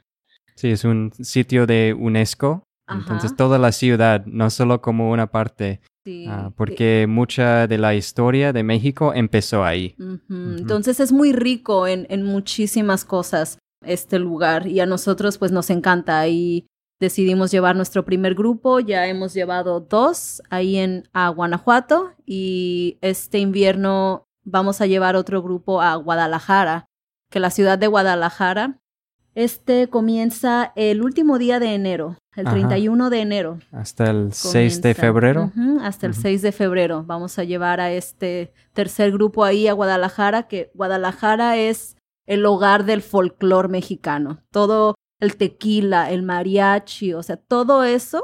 Sí, 0.55 0.71
es 0.71 0.83
un 0.83 1.11
sitio 1.13 1.67
de 1.67 1.93
UNESCO. 1.93 2.63
Entonces 2.87 3.35
toda 3.35 3.57
la 3.57 3.71
ciudad, 3.71 4.25
no 4.25 4.49
solo 4.49 4.81
como 4.81 5.11
una 5.11 5.27
parte, 5.27 5.81
sí, 6.03 6.25
ah, 6.29 6.47
eh, 6.47 6.53
porque 6.55 7.07
mucha 7.07 7.67
de 7.67 7.77
la 7.77 7.95
historia 7.95 8.53
de 8.53 8.63
México 8.63 9.13
empezó 9.13 9.63
ahí. 9.63 9.95
Entonces 10.29 10.99
es 10.99 11.11
muy 11.11 11.33
rico 11.33 11.87
en, 11.87 12.05
en 12.09 12.23
muchísimas 12.23 13.05
cosas 13.05 13.57
este 13.83 14.19
lugar 14.19 14.67
y 14.67 14.79
a 14.79 14.85
nosotros 14.85 15.37
pues 15.37 15.51
nos 15.51 15.69
encanta. 15.69 16.27
Y 16.27 16.67
decidimos 16.99 17.51
llevar 17.51 17.75
nuestro 17.75 18.05
primer 18.05 18.35
grupo, 18.35 18.79
ya 18.79 19.07
hemos 19.07 19.33
llevado 19.33 19.79
dos 19.79 20.41
ahí 20.49 20.77
en 20.77 21.07
a 21.13 21.29
Guanajuato 21.29 22.13
y 22.25 22.97
este 23.01 23.39
invierno 23.39 24.25
vamos 24.43 24.79
a 24.81 24.85
llevar 24.85 25.15
otro 25.15 25.41
grupo 25.41 25.81
a 25.81 25.95
Guadalajara, 25.95 26.85
que 27.31 27.39
la 27.39 27.49
ciudad 27.49 27.77
de 27.77 27.87
Guadalajara 27.87 28.79
este 29.35 29.87
comienza 29.89 30.71
el 30.75 31.03
último 31.03 31.37
día 31.37 31.59
de 31.59 31.73
enero, 31.75 32.17
el 32.35 32.47
Ajá. 32.47 32.55
31 32.55 33.09
de 33.09 33.19
enero. 33.19 33.59
Hasta 33.71 34.09
el 34.09 34.33
6 34.33 34.81
de 34.81 34.93
Comienza. 34.95 35.01
febrero. 35.01 35.51
Hasta 35.81 36.05
el 36.07 36.13
Ujú. 36.13 36.21
6 36.21 36.41
de 36.41 36.51
febrero. 36.51 37.03
Vamos 37.05 37.37
a 37.37 37.43
llevar 37.43 37.79
a 37.81 37.91
este 37.91 38.53
tercer 38.73 39.11
grupo 39.11 39.43
ahí 39.43 39.67
a 39.67 39.73
Guadalajara, 39.73 40.47
que 40.47 40.71
Guadalajara 40.73 41.57
es 41.57 41.97
el 42.25 42.45
hogar 42.45 42.85
del 42.85 43.01
folclore 43.01 43.67
mexicano. 43.67 44.41
Todo 44.51 44.95
el 45.19 45.35
tequila, 45.37 46.11
el 46.11 46.23
mariachi, 46.23 47.13
o 47.13 47.21
sea, 47.23 47.37
todo 47.37 47.83
eso 47.83 48.23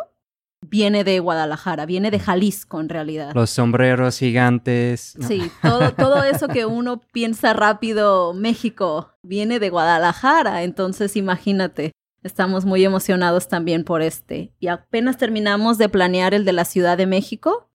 viene 0.62 1.04
de 1.04 1.20
Guadalajara, 1.20 1.86
viene 1.86 2.12
de 2.12 2.20
Jalisco 2.20 2.80
en 2.80 2.90
realidad. 2.90 3.32
Los 3.34 3.50
sombreros 3.50 4.18
gigantes. 4.20 5.16
¿no? 5.18 5.28
Sí, 5.28 5.42
todo, 5.62 5.94
todo 5.94 6.24
eso 6.24 6.48
que 6.48 6.66
uno 6.66 7.02
piensa 7.12 7.54
rápido, 7.54 8.34
México, 8.34 9.12
viene 9.24 9.60
de 9.60 9.70
Guadalajara. 9.70 10.64
Entonces, 10.64 11.16
imagínate, 11.16 11.92
estamos 12.24 12.66
muy 12.66 12.86
emocionados 12.86 13.48
también 13.48 13.84
por 13.84 14.02
este. 14.02 14.54
Y 14.60 14.68
apenas 14.68 15.18
terminamos 15.18 15.78
de 15.78 15.90
planear 15.90 16.34
el 16.34 16.46
de 16.46 16.54
la 16.54 16.66
Ciudad 16.66 16.98
de 16.98 17.08
México, 17.08 17.70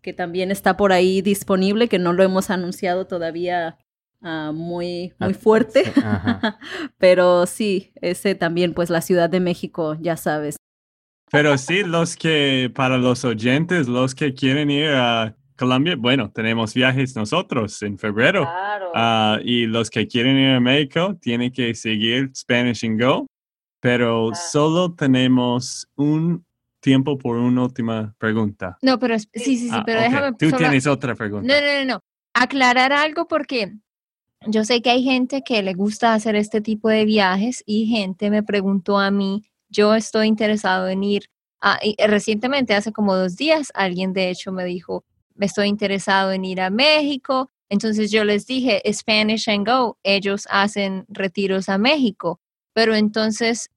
que 0.00 0.12
también 0.12 0.50
está 0.50 0.76
por 0.76 0.92
ahí 0.92 1.22
disponible, 1.22 1.88
que 1.88 1.98
no 1.98 2.12
lo 2.12 2.22
hemos 2.22 2.50
anunciado 2.50 3.06
todavía 3.06 3.78
ah, 4.20 4.52
muy, 4.54 5.12
muy 5.18 5.32
Ah, 5.32 5.34
fuerte. 5.34 5.92
ajá. 5.96 6.58
Pero 6.98 7.46
sí, 7.46 7.92
ese 8.00 8.34
también, 8.34 8.74
pues 8.74 8.90
la 8.90 9.00
Ciudad 9.00 9.28
de 9.28 9.40
México, 9.40 9.96
ya 10.00 10.16
sabes. 10.16 10.56
Pero 11.32 11.56
sí, 11.56 11.82
los 11.82 12.14
que, 12.14 12.70
para 12.74 12.98
los 12.98 13.24
oyentes, 13.24 13.88
los 13.88 14.14
que 14.14 14.34
quieren 14.34 14.70
ir 14.70 14.88
a 14.90 15.34
Colombia, 15.56 15.96
bueno, 15.98 16.30
tenemos 16.30 16.74
viajes 16.74 17.16
nosotros 17.16 17.80
en 17.82 17.98
febrero. 17.98 18.42
Claro. 18.42 18.92
Ah, 18.94 19.38
y 19.42 19.64
los 19.66 19.88
que 19.88 20.06
quieren 20.06 20.38
ir 20.38 20.50
a 20.56 20.60
México 20.60 21.16
tienen 21.20 21.50
que 21.50 21.74
seguir 21.74 22.30
Spanish 22.34 22.84
and 22.84 23.00
Go, 23.02 23.26
pero 23.80 24.30
Ah. 24.30 24.34
solo 24.34 24.92
tenemos 24.94 25.88
un 25.96 26.44
tiempo 26.80 27.16
por 27.16 27.36
una 27.36 27.62
última 27.62 28.14
pregunta. 28.18 28.76
No, 28.82 28.98
pero 28.98 29.18
sí, 29.18 29.28
sí, 29.34 29.56
sí, 29.56 29.68
Ah, 29.72 29.82
pero 29.86 30.00
ok. 30.00 30.04
déjame 30.06 30.32
Tú 30.36 30.46
solo- 30.50 30.58
tienes 30.58 30.86
otra 30.86 31.14
pregunta. 31.14 31.46
No, 31.46 31.60
no, 31.60 31.78
no, 31.78 31.94
no. 31.94 32.00
Aclarar 32.34 32.92
algo 32.92 33.26
porque 33.28 33.72
yo 34.46 34.64
sé 34.64 34.82
que 34.82 34.90
hay 34.90 35.02
gente 35.04 35.42
que 35.46 35.62
le 35.62 35.72
gusta 35.74 36.12
hacer 36.12 36.34
este 36.36 36.60
tipo 36.60 36.88
de 36.88 37.04
viajes 37.04 37.62
y 37.64 37.86
gente 37.86 38.30
me 38.30 38.42
preguntó 38.42 38.98
a 38.98 39.10
mí, 39.10 39.44
yo 39.72 39.94
estoy 39.94 40.28
interesado 40.28 40.88
en 40.88 41.02
ir. 41.02 41.28
a- 41.64 41.78
y 41.80 41.94
recientemente, 42.06 42.74
hace 42.74 42.90
como 42.92 43.14
dos 43.14 43.36
días, 43.36 43.70
alguien 43.74 44.12
de 44.12 44.30
hecho 44.30 44.50
me 44.50 44.64
dijo, 44.64 45.04
me 45.36 45.46
estoy 45.46 45.68
interesado 45.68 46.32
en 46.32 46.44
ir 46.44 46.60
a 46.60 46.70
México. 46.70 47.50
Entonces 47.68 48.10
yo 48.10 48.24
les 48.24 48.46
dije, 48.46 48.82
Spanish 48.92 49.48
and 49.48 49.64
Go, 49.68 49.96
ellos 50.02 50.48
hacen 50.50 51.04
retiros 51.08 51.68
a 51.68 51.78
México, 51.78 52.40
pero 52.72 52.96
entonces 52.96 53.70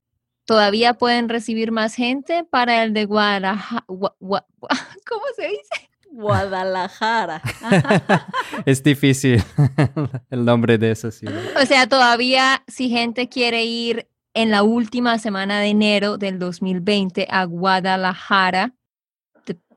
todavía 0.46 0.96
pueden 0.96 1.30
recibir 1.30 1.72
más 1.72 1.94
gente 1.94 2.44
para 2.44 2.84
el 2.84 2.92
de 2.94 3.06
Guadalajara. 3.06 3.86
¿Cómo 3.88 5.26
se 5.36 5.48
dice? 5.48 5.90
Guadalajara. 6.12 7.42
es 8.66 8.82
difícil 8.82 9.44
el 10.32 10.44
nombre 10.44 10.78
de 10.78 10.92
esa 10.92 11.12
ciudad. 11.12 11.42
O 11.62 11.66
sea, 11.68 11.88
todavía 11.88 12.64
si 12.68 12.90
gente 12.90 13.30
quiere 13.30 13.64
ir 13.66 14.08
en 14.36 14.52
la 14.52 14.62
última 14.62 15.18
semana 15.18 15.60
de 15.60 15.68
enero 15.68 16.18
del 16.18 16.38
2020 16.38 17.28
a 17.30 17.46
Guadalajara. 17.46 18.76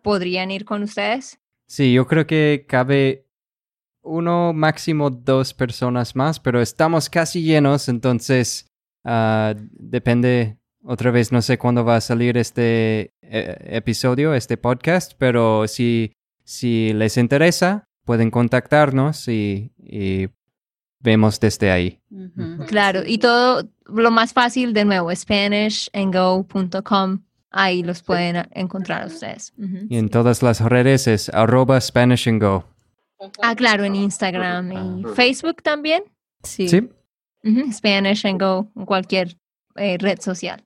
¿Podrían 0.02 0.50
ir 0.50 0.64
con 0.64 0.82
ustedes? 0.82 1.38
Sí, 1.66 1.92
yo 1.92 2.06
creo 2.06 2.26
que 2.26 2.66
cabe 2.68 3.26
uno, 4.02 4.52
máximo 4.52 5.10
dos 5.10 5.54
personas 5.54 6.16
más, 6.16 6.40
pero 6.40 6.60
estamos 6.60 7.10
casi 7.10 7.42
llenos, 7.42 7.88
entonces 7.88 8.66
ah, 9.04 9.54
depende, 9.56 10.56
otra 10.82 11.10
vez 11.10 11.30
no 11.30 11.42
sé 11.42 11.58
cuándo 11.58 11.84
va 11.84 11.96
a 11.96 12.00
salir 12.00 12.36
este 12.38 13.12
eh, 13.22 13.56
episodio, 13.76 14.34
este 14.34 14.56
podcast, 14.56 15.12
pero 15.18 15.68
si, 15.68 16.12
si 16.44 16.92
les 16.94 17.16
interesa, 17.16 17.84
pueden 18.04 18.30
contactarnos 18.30 19.28
y, 19.28 19.72
vemos 21.00 21.40
desde 21.40 21.70
ahí. 21.70 22.00
Claro, 22.66 23.02
y 23.06 23.18
todo 23.18 23.68
lo 23.86 24.10
más 24.10 24.32
fácil 24.32 24.72
de 24.72 24.84
nuevo, 24.84 25.14
SpanishAndGo.com. 25.14 27.20
Ahí 27.50 27.82
los 27.82 28.02
pueden 28.02 28.46
encontrar 28.52 29.06
ustedes. 29.06 29.54
Y 29.88 29.96
en 29.96 30.10
todas 30.10 30.42
las 30.42 30.60
redes 30.60 31.06
es 31.06 31.30
arroba 31.30 31.80
Spanish 31.80 32.28
Ah, 33.42 33.56
claro, 33.56 33.84
en 33.84 33.96
Instagram 33.96 34.72
y 34.72 35.04
Facebook 35.14 35.62
también. 35.62 36.04
Sí. 36.42 36.68
sí. 36.68 36.90
Spanish 37.72 38.26
and 38.26 38.38
Go, 38.40 38.70
en 38.76 38.84
cualquier 38.84 39.38
eh, 39.76 39.96
red 39.98 40.20
social. 40.20 40.62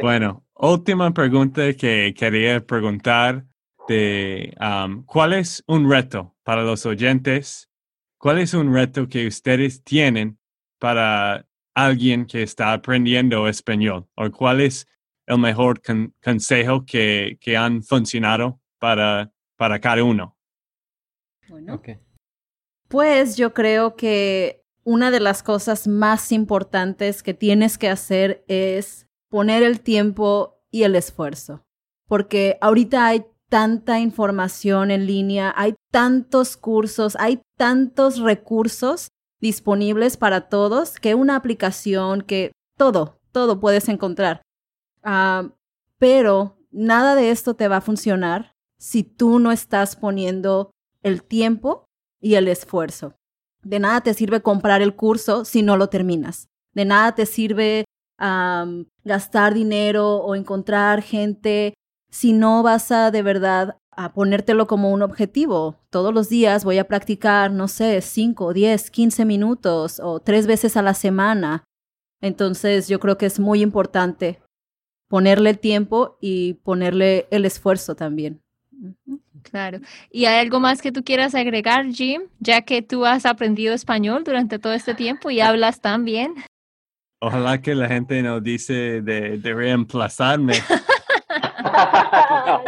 Bueno, 0.00 0.46
última 0.54 1.12
pregunta 1.12 1.74
que 1.74 2.14
quería 2.16 2.64
preguntar 2.64 3.44
de 3.88 4.54
um, 4.60 5.04
¿cuál 5.04 5.32
es 5.32 5.64
un 5.66 5.90
reto 5.90 6.36
para 6.44 6.62
los 6.62 6.86
oyentes? 6.86 7.67
¿Cuál 8.18 8.38
es 8.38 8.52
un 8.52 8.74
reto 8.74 9.08
que 9.08 9.28
ustedes 9.28 9.84
tienen 9.84 10.38
para 10.80 11.46
alguien 11.74 12.26
que 12.26 12.42
está 12.42 12.72
aprendiendo 12.72 13.46
español? 13.46 14.08
¿O 14.16 14.28
cuál 14.32 14.60
es 14.60 14.88
el 15.26 15.38
mejor 15.38 15.80
consejo 16.22 16.84
que, 16.84 17.38
que 17.40 17.56
han 17.56 17.82
funcionado 17.82 18.60
para, 18.80 19.32
para 19.56 19.80
cada 19.80 20.02
uno? 20.02 20.36
Bueno. 21.48 21.80
Pues 22.88 23.36
yo 23.36 23.54
creo 23.54 23.94
que 23.94 24.64
una 24.82 25.12
de 25.12 25.20
las 25.20 25.44
cosas 25.44 25.86
más 25.86 26.32
importantes 26.32 27.22
que 27.22 27.34
tienes 27.34 27.78
que 27.78 27.88
hacer 27.88 28.44
es 28.48 29.06
poner 29.28 29.62
el 29.62 29.80
tiempo 29.80 30.60
y 30.70 30.82
el 30.82 30.96
esfuerzo. 30.96 31.64
Porque 32.08 32.58
ahorita 32.60 33.06
hay 33.06 33.26
tanta 33.48 33.98
información 33.98 34.90
en 34.90 35.06
línea, 35.06 35.52
hay 35.56 35.74
tantos 35.90 36.56
cursos, 36.56 37.16
hay 37.18 37.40
tantos 37.56 38.20
recursos 38.20 39.08
disponibles 39.40 40.16
para 40.16 40.48
todos 40.48 40.98
que 40.98 41.14
una 41.14 41.36
aplicación 41.36 42.22
que 42.22 42.52
todo, 42.76 43.20
todo 43.32 43.60
puedes 43.60 43.88
encontrar. 43.88 44.42
Ah, 45.02 45.50
pero 45.98 46.58
nada 46.70 47.14
de 47.14 47.30
esto 47.30 47.54
te 47.54 47.68
va 47.68 47.78
a 47.78 47.82
funcionar 47.82 48.52
si 48.78 49.02
tú 49.02 49.38
no 49.38 49.50
estás 49.52 49.96
poniendo 49.96 50.70
el 51.02 51.22
tiempo 51.22 51.86
y 52.20 52.34
el 52.34 52.48
esfuerzo. 52.48 53.14
De 53.62 53.80
nada 53.80 54.00
te 54.02 54.14
sirve 54.14 54.40
comprar 54.40 54.82
el 54.82 54.94
curso 54.94 55.44
si 55.44 55.62
no 55.62 55.76
lo 55.76 55.88
terminas. 55.88 56.48
De 56.74 56.84
nada 56.84 57.14
te 57.14 57.26
sirve 57.26 57.84
gastar 59.04 59.54
dinero 59.54 60.16
o 60.16 60.34
encontrar 60.34 61.02
gente 61.02 61.74
si 62.18 62.32
no 62.32 62.64
vas 62.64 62.90
a 62.90 63.12
de 63.12 63.22
verdad 63.22 63.76
a 63.92 64.12
ponértelo 64.12 64.66
como 64.66 64.90
un 64.92 65.02
objetivo. 65.02 65.76
Todos 65.88 66.12
los 66.12 66.28
días 66.28 66.64
voy 66.64 66.78
a 66.78 66.88
practicar, 66.88 67.52
no 67.52 67.68
sé, 67.68 68.00
5, 68.00 68.52
10, 68.52 68.90
15 68.90 69.24
minutos 69.24 70.00
o 70.02 70.18
tres 70.18 70.48
veces 70.48 70.76
a 70.76 70.82
la 70.82 70.94
semana. 70.94 71.62
Entonces 72.20 72.88
yo 72.88 72.98
creo 72.98 73.18
que 73.18 73.26
es 73.26 73.38
muy 73.38 73.62
importante 73.62 74.40
ponerle 75.08 75.50
el 75.50 75.60
tiempo 75.60 76.18
y 76.20 76.54
ponerle 76.64 77.28
el 77.30 77.44
esfuerzo 77.44 77.94
también. 77.94 78.40
Claro. 79.42 79.78
¿Y 80.10 80.24
hay 80.24 80.40
algo 80.40 80.58
más 80.58 80.82
que 80.82 80.90
tú 80.90 81.04
quieras 81.04 81.36
agregar, 81.36 81.86
Jim? 81.86 82.22
Ya 82.40 82.62
que 82.62 82.82
tú 82.82 83.06
has 83.06 83.26
aprendido 83.26 83.74
español 83.74 84.24
durante 84.24 84.58
todo 84.58 84.72
este 84.72 84.94
tiempo 84.94 85.30
y 85.30 85.40
hablas 85.40 85.80
tan 85.80 86.04
bien. 86.04 86.34
Ojalá 87.20 87.60
que 87.60 87.74
la 87.74 87.88
gente 87.88 88.22
no 88.22 88.40
dice 88.40 89.02
de, 89.02 89.40
reemplazarme. 89.42 90.54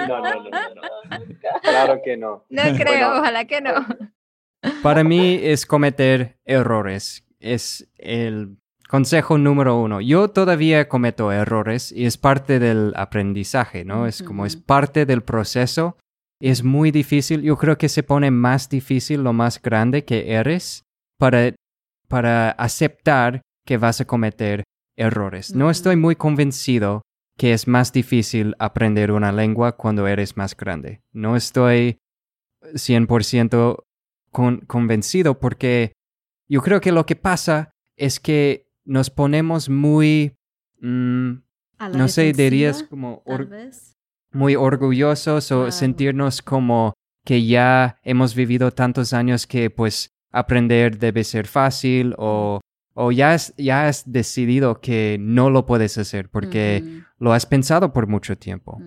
no, 0.09 0.20
no, 0.20 0.20
no, 0.20 0.51
no, 0.51 1.20
Claro 1.62 2.01
que 2.05 2.16
no. 2.16 2.44
No 2.49 2.62
creo, 2.77 3.18
ojalá 3.18 3.44
que 3.44 3.61
no. 3.61 3.73
Para 4.83 5.05
mí 5.05 5.38
es 5.42 5.66
cometer 5.66 6.38
errores. 6.44 7.25
Es 7.38 7.88
el 7.96 8.59
consejo 8.88 9.38
número 9.38 9.79
uno. 9.79 10.01
Yo 10.01 10.29
todavía 10.29 10.88
cometo 10.88 11.33
errores 11.33 11.92
y 11.92 12.07
es 12.07 12.18
parte 12.18 12.59
del 12.59 12.92
aprendizaje, 12.96 13.85
¿no? 13.85 14.07
Es 14.07 14.23
como 14.23 14.46
es 14.46 14.57
parte 14.57 15.07
del 15.07 15.23
proceso 15.23 15.96
es 16.40 16.64
muy 16.64 16.90
difícil. 16.90 17.42
Yo 17.42 17.57
creo 17.57 17.79
que 17.79 17.88
se 17.88 18.03
pone 18.03 18.31
más 18.31 18.68
difícil 18.68 19.23
lo 19.23 19.33
más 19.33 19.61
grande 19.61 20.05
que 20.05 20.33
eres 20.33 20.85
para, 21.18 21.55
para 22.09 22.51
aceptar 22.53 23.42
que 23.66 23.77
vas 23.77 24.01
a 24.01 24.07
cometer 24.07 24.64
errores. 24.96 25.55
No 25.55 25.70
estoy 25.70 25.96
muy 25.96 26.16
convencido 26.16 27.03
que 27.40 27.55
es 27.55 27.66
más 27.66 27.90
difícil 27.90 28.55
aprender 28.59 29.12
una 29.12 29.33
lengua 29.33 29.72
cuando 29.72 30.07
eres 30.07 30.37
más 30.37 30.55
grande. 30.55 31.00
No 31.11 31.37
estoy 31.37 31.96
100% 32.61 33.83
convencido 34.66 35.40
porque 35.40 35.94
yo 36.50 36.61
creo 36.61 36.83
que 36.83 36.92
lo 36.92 37.07
que 37.07 37.16
pasa 37.16 37.70
es 37.96 38.20
que 38.20 38.66
nos 38.85 39.09
ponemos 39.09 39.70
muy, 39.70 40.37
mm, 40.83 41.31
no 41.94 42.09
sé, 42.09 42.35
dirías 42.35 42.83
como 42.83 43.22
muy 44.33 44.55
orgullosos 44.55 45.50
o 45.50 45.70
sentirnos 45.70 46.42
como 46.42 46.92
que 47.24 47.46
ya 47.46 47.98
hemos 48.03 48.35
vivido 48.35 48.70
tantos 48.70 49.14
años 49.14 49.46
que 49.46 49.70
pues 49.70 50.11
aprender 50.31 50.98
debe 50.98 51.24
ser 51.24 51.46
fácil 51.46 52.14
o, 52.18 52.61
o 52.92 53.12
ya, 53.12 53.33
has, 53.33 53.55
ya 53.57 53.88
has 53.88 54.12
decidido 54.12 54.83
que 54.83 55.16
no 55.18 55.48
lo 55.48 55.64
puedes 55.64 55.96
hacer 55.96 56.29
porque 56.29 57.00
lo 57.21 57.33
has 57.33 57.47
pensado 57.47 57.93
por 57.93 58.07
mucho 58.07 58.37
tiempo. 58.37 58.81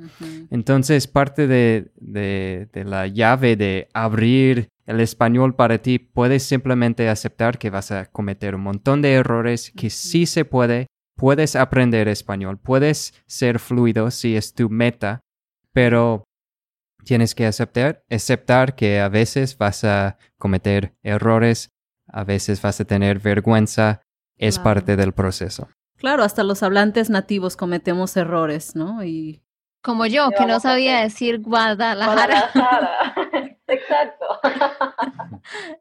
Entonces 0.49 1.07
parte 1.07 1.47
de, 1.47 1.91
de, 1.95 2.67
de 2.73 2.83
la 2.83 3.07
llave 3.07 3.55
de 3.55 3.87
abrir 3.93 4.69
el 4.85 4.99
español 4.99 5.55
para 5.55 5.77
ti, 5.77 5.99
puedes 5.99 6.43
simplemente 6.43 7.07
aceptar 7.07 7.57
que 7.57 7.69
vas 7.69 7.91
a 7.91 8.05
cometer 8.07 8.55
un 8.55 8.61
montón 8.61 9.01
de 9.01 9.13
errores, 9.13 9.71
que 9.71 9.89
sí 9.89 10.25
se 10.25 10.43
puede, 10.45 10.87
puedes 11.15 11.55
aprender 11.55 12.07
español, 12.07 12.57
puedes 12.57 13.13
ser 13.25 13.59
fluido 13.59 14.11
si 14.11 14.35
es 14.35 14.53
tu 14.53 14.69
meta, 14.69 15.21
pero 15.71 16.25
tienes 17.05 17.35
que 17.35 17.45
aceptar, 17.45 18.03
aceptar 18.09 18.75
que 18.75 18.99
a 18.99 19.09
veces 19.09 19.57
vas 19.57 19.83
a 19.83 20.17
cometer 20.37 20.93
errores, 21.03 21.69
a 22.07 22.23
veces 22.23 22.61
vas 22.61 22.81
a 22.81 22.85
tener 22.85 23.19
vergüenza, 23.19 24.01
es 24.37 24.59
parte 24.59 24.97
del 24.97 25.13
proceso. 25.13 25.69
Claro, 26.03 26.23
hasta 26.23 26.43
los 26.43 26.61
hablantes 26.63 27.09
nativos 27.09 27.55
cometemos 27.55 28.17
errores, 28.17 28.75
¿no? 28.75 29.05
Y 29.05 29.41
como 29.81 30.05
yo, 30.05 30.31
que 30.37 30.45
no 30.45 30.59
sabía 30.59 30.99
decir 30.99 31.39
Guadalajara. 31.39 32.51
Guadalajara. 32.53 33.15
Exacto. 33.67 34.25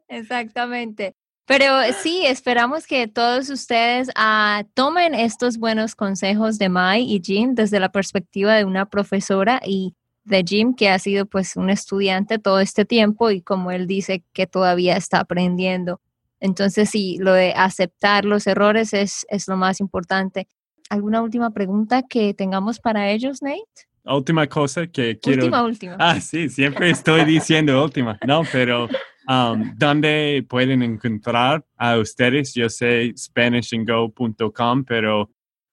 Exactamente. 0.07 1.13
Pero 1.45 1.73
sí, 2.01 2.25
esperamos 2.25 2.87
que 2.87 3.09
todos 3.09 3.49
ustedes 3.49 4.11
ah, 4.15 4.63
tomen 4.73 5.13
estos 5.13 5.57
buenos 5.57 5.93
consejos 5.93 6.57
de 6.57 6.69
Mai 6.69 7.03
y 7.03 7.21
Jim 7.21 7.53
desde 7.53 7.81
la 7.81 7.89
perspectiva 7.89 8.53
de 8.55 8.63
una 8.63 8.85
profesora 8.85 9.59
y 9.65 9.93
de 10.23 10.45
Jim, 10.47 10.73
que 10.73 10.87
ha 10.87 10.99
sido 10.99 11.25
pues 11.25 11.57
un 11.57 11.69
estudiante 11.69 12.39
todo 12.39 12.61
este 12.61 12.85
tiempo 12.85 13.29
y 13.29 13.41
como 13.41 13.71
él 13.71 13.87
dice 13.87 14.23
que 14.31 14.47
todavía 14.47 14.95
está 14.95 15.19
aprendiendo. 15.19 15.99
Entonces 16.43 16.89
sí, 16.89 17.17
lo 17.21 17.31
de 17.31 17.53
aceptar 17.53 18.25
los 18.25 18.47
errores 18.47 18.93
es, 18.93 19.25
es 19.29 19.47
lo 19.47 19.55
más 19.55 19.79
importante. 19.79 20.47
¿Alguna 20.89 21.21
última 21.21 21.51
pregunta 21.51 22.03
que 22.03 22.33
tengamos 22.33 22.79
para 22.81 23.09
ellos, 23.09 23.41
Nate? 23.41 23.63
Última 24.03 24.45
cosa 24.47 24.85
que 24.85 25.17
quiero... 25.17 25.43
Última, 25.45 25.63
última. 25.63 25.95
Ah, 25.97 26.19
sí, 26.19 26.49
siempre 26.49 26.89
estoy 26.89 27.23
diciendo 27.25 27.81
última. 27.81 28.19
No, 28.27 28.41
pero 28.51 28.89
Um, 29.27 29.73
¿Dónde 29.77 30.45
pueden 30.49 30.83
encontrar 30.83 31.65
a 31.77 31.97
ustedes? 31.97 32.53
Yo 32.53 32.69
sé 32.69 33.13
SpanishAndGo.com, 33.15 34.83
pero 34.83 35.29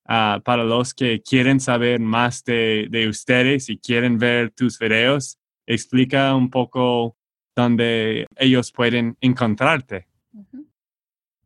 uh, 0.08 0.40
para 0.44 0.62
los 0.62 0.94
que 0.94 1.20
quieren 1.20 1.58
saber 1.58 1.98
más 1.98 2.44
de, 2.44 2.86
de, 2.90 3.08
ustedes 3.08 3.68
y 3.68 3.78
quieren 3.78 4.18
ver 4.18 4.52
tus 4.52 4.78
videos, 4.78 5.36
explica 5.66 6.34
un 6.34 6.48
poco 6.48 7.16
dónde 7.56 8.26
ellos 8.36 8.70
pueden 8.70 9.16
encontrarte. 9.20 10.06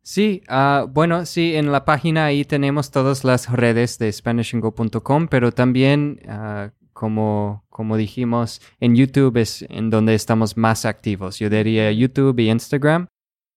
Sí, 0.03 0.43
uh, 0.51 0.87
bueno, 0.87 1.25
sí, 1.25 1.55
en 1.55 1.73
la 1.73 1.87
página 1.87 2.27
ahí 2.27 2.45
tenemos 2.45 2.91
todas 2.91 3.25
las 3.25 3.51
redes 3.51 3.99
de 3.99 4.13
SpanishAndGo.com, 4.13 5.29
pero 5.29 5.51
también 5.51 6.21
uh, 6.29 6.71
como, 6.93 7.65
como 7.71 7.97
dijimos, 7.97 8.61
en 8.81 8.97
YouTube 8.97 9.39
es 9.39 9.63
en 9.69 9.89
donde 9.91 10.15
estamos 10.15 10.57
más 10.57 10.85
activos. 10.85 11.39
Yo 11.39 11.49
diría 11.49 11.91
YouTube 11.91 12.39
y 12.39 12.51
Instagram. 12.51 13.09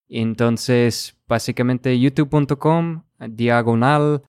Entonces, 0.10 1.18
básicamente 1.28 2.00
youtube.com, 2.00 3.04
diagonal 3.30 4.24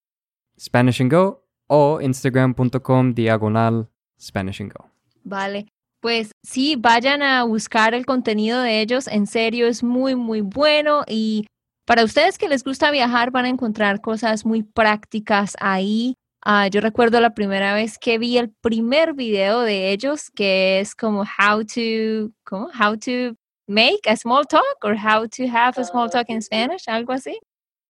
Spanish 0.59 1.01
and 1.01 1.13
Go 1.13 1.45
o 1.69 2.01
instagram.com 2.01 3.15
diagonal 3.15 3.89
Spanish 4.19 4.61
and 4.61 4.73
Go. 4.73 4.91
Vale. 5.25 5.69
Pues 6.01 6.33
sí, 6.45 6.77
vayan 6.77 7.23
a 7.23 7.43
buscar 7.45 7.95
el 7.95 8.07
contenido 8.07 8.61
de 8.63 8.81
ellos. 8.81 9.09
En 9.09 9.27
serio, 9.27 9.67
es 9.67 9.83
muy, 9.83 10.15
muy 10.15 10.41
bueno. 10.43 11.05
Y 11.09 11.47
para 11.87 12.05
ustedes 12.05 12.39
que 12.39 12.49
les 12.49 12.63
gusta 12.63 12.91
viajar, 12.91 13.31
van 13.31 13.47
a 13.47 13.49
encontrar 13.49 14.01
cosas 14.01 14.45
muy 14.47 14.63
prácticas 14.63 15.57
ahí. 15.61 16.15
Ah, 16.45 16.69
yo 16.69 16.81
recuerdo 16.81 17.21
la 17.21 17.35
primera 17.35 17.75
vez 17.75 17.99
que 17.99 18.19
vi 18.19 18.39
el 18.39 18.51
primer 18.61 19.15
video 19.15 19.61
de 19.61 19.91
ellos, 19.91 20.31
que 20.31 20.79
es 20.81 20.95
como 20.95 21.23
how 21.23 21.65
to, 21.65 22.33
¿cómo? 22.45 22.69
How 22.79 22.97
to 22.97 23.37
make 23.67 24.01
a 24.07 24.17
small 24.17 24.47
talk 24.47 24.85
or 24.85 24.97
how 24.97 25.27
to 25.29 25.45
have 25.49 25.81
a 25.81 25.85
small 25.85 26.09
talk 26.09 26.29
in 26.29 26.41
Spanish, 26.41 26.89
algo 26.89 27.13
así. 27.13 27.39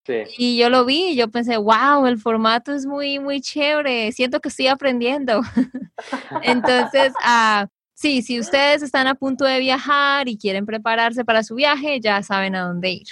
Sí. 0.06 0.24
Y 0.38 0.56
yo 0.56 0.70
lo 0.70 0.86
vi 0.86 1.08
y 1.10 1.16
yo 1.16 1.28
pensé, 1.28 1.58
wow, 1.58 2.06
el 2.06 2.18
formato 2.18 2.72
es 2.72 2.86
muy, 2.86 3.18
muy 3.18 3.42
chévere, 3.42 4.10
siento 4.12 4.40
que 4.40 4.48
estoy 4.48 4.68
aprendiendo. 4.68 5.42
Entonces, 6.42 7.12
ah, 7.22 7.66
sí, 7.98 8.22
si 8.22 8.38
ustedes 8.38 8.82
están 8.82 9.06
a 9.08 9.14
punto 9.16 9.44
de 9.44 9.58
viajar 9.58 10.28
y 10.28 10.38
quieren 10.38 10.64
prepararse 10.66 11.24
para 11.24 11.42
su 11.42 11.56
viaje, 11.56 12.00
ya 12.00 12.22
saben 12.22 12.54
a 12.54 12.66
dónde 12.66 12.90
ir. 12.90 13.06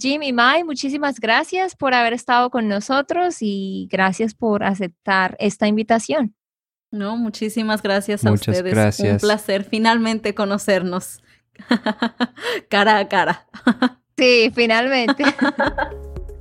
Jim 0.00 0.22
y 0.22 0.32
Mai, 0.32 0.64
muchísimas 0.64 1.20
gracias 1.20 1.76
por 1.76 1.92
haber 1.92 2.12
estado 2.12 2.50
con 2.50 2.68
nosotros 2.68 3.38
y 3.40 3.88
gracias 3.90 4.34
por 4.34 4.64
aceptar 4.64 5.36
esta 5.38 5.66
invitación. 5.66 6.34
No, 6.90 7.16
muchísimas 7.16 7.82
gracias 7.82 8.24
a 8.24 8.30
Muchas 8.30 8.56
ustedes. 8.56 8.72
gracias. 8.74 9.22
Un 9.22 9.28
placer 9.28 9.64
finalmente 9.64 10.34
conocernos 10.34 11.22
cara 12.68 12.98
a 12.98 13.08
cara. 13.08 13.46
Sí, 14.14 14.52
finalmente. 14.54 15.24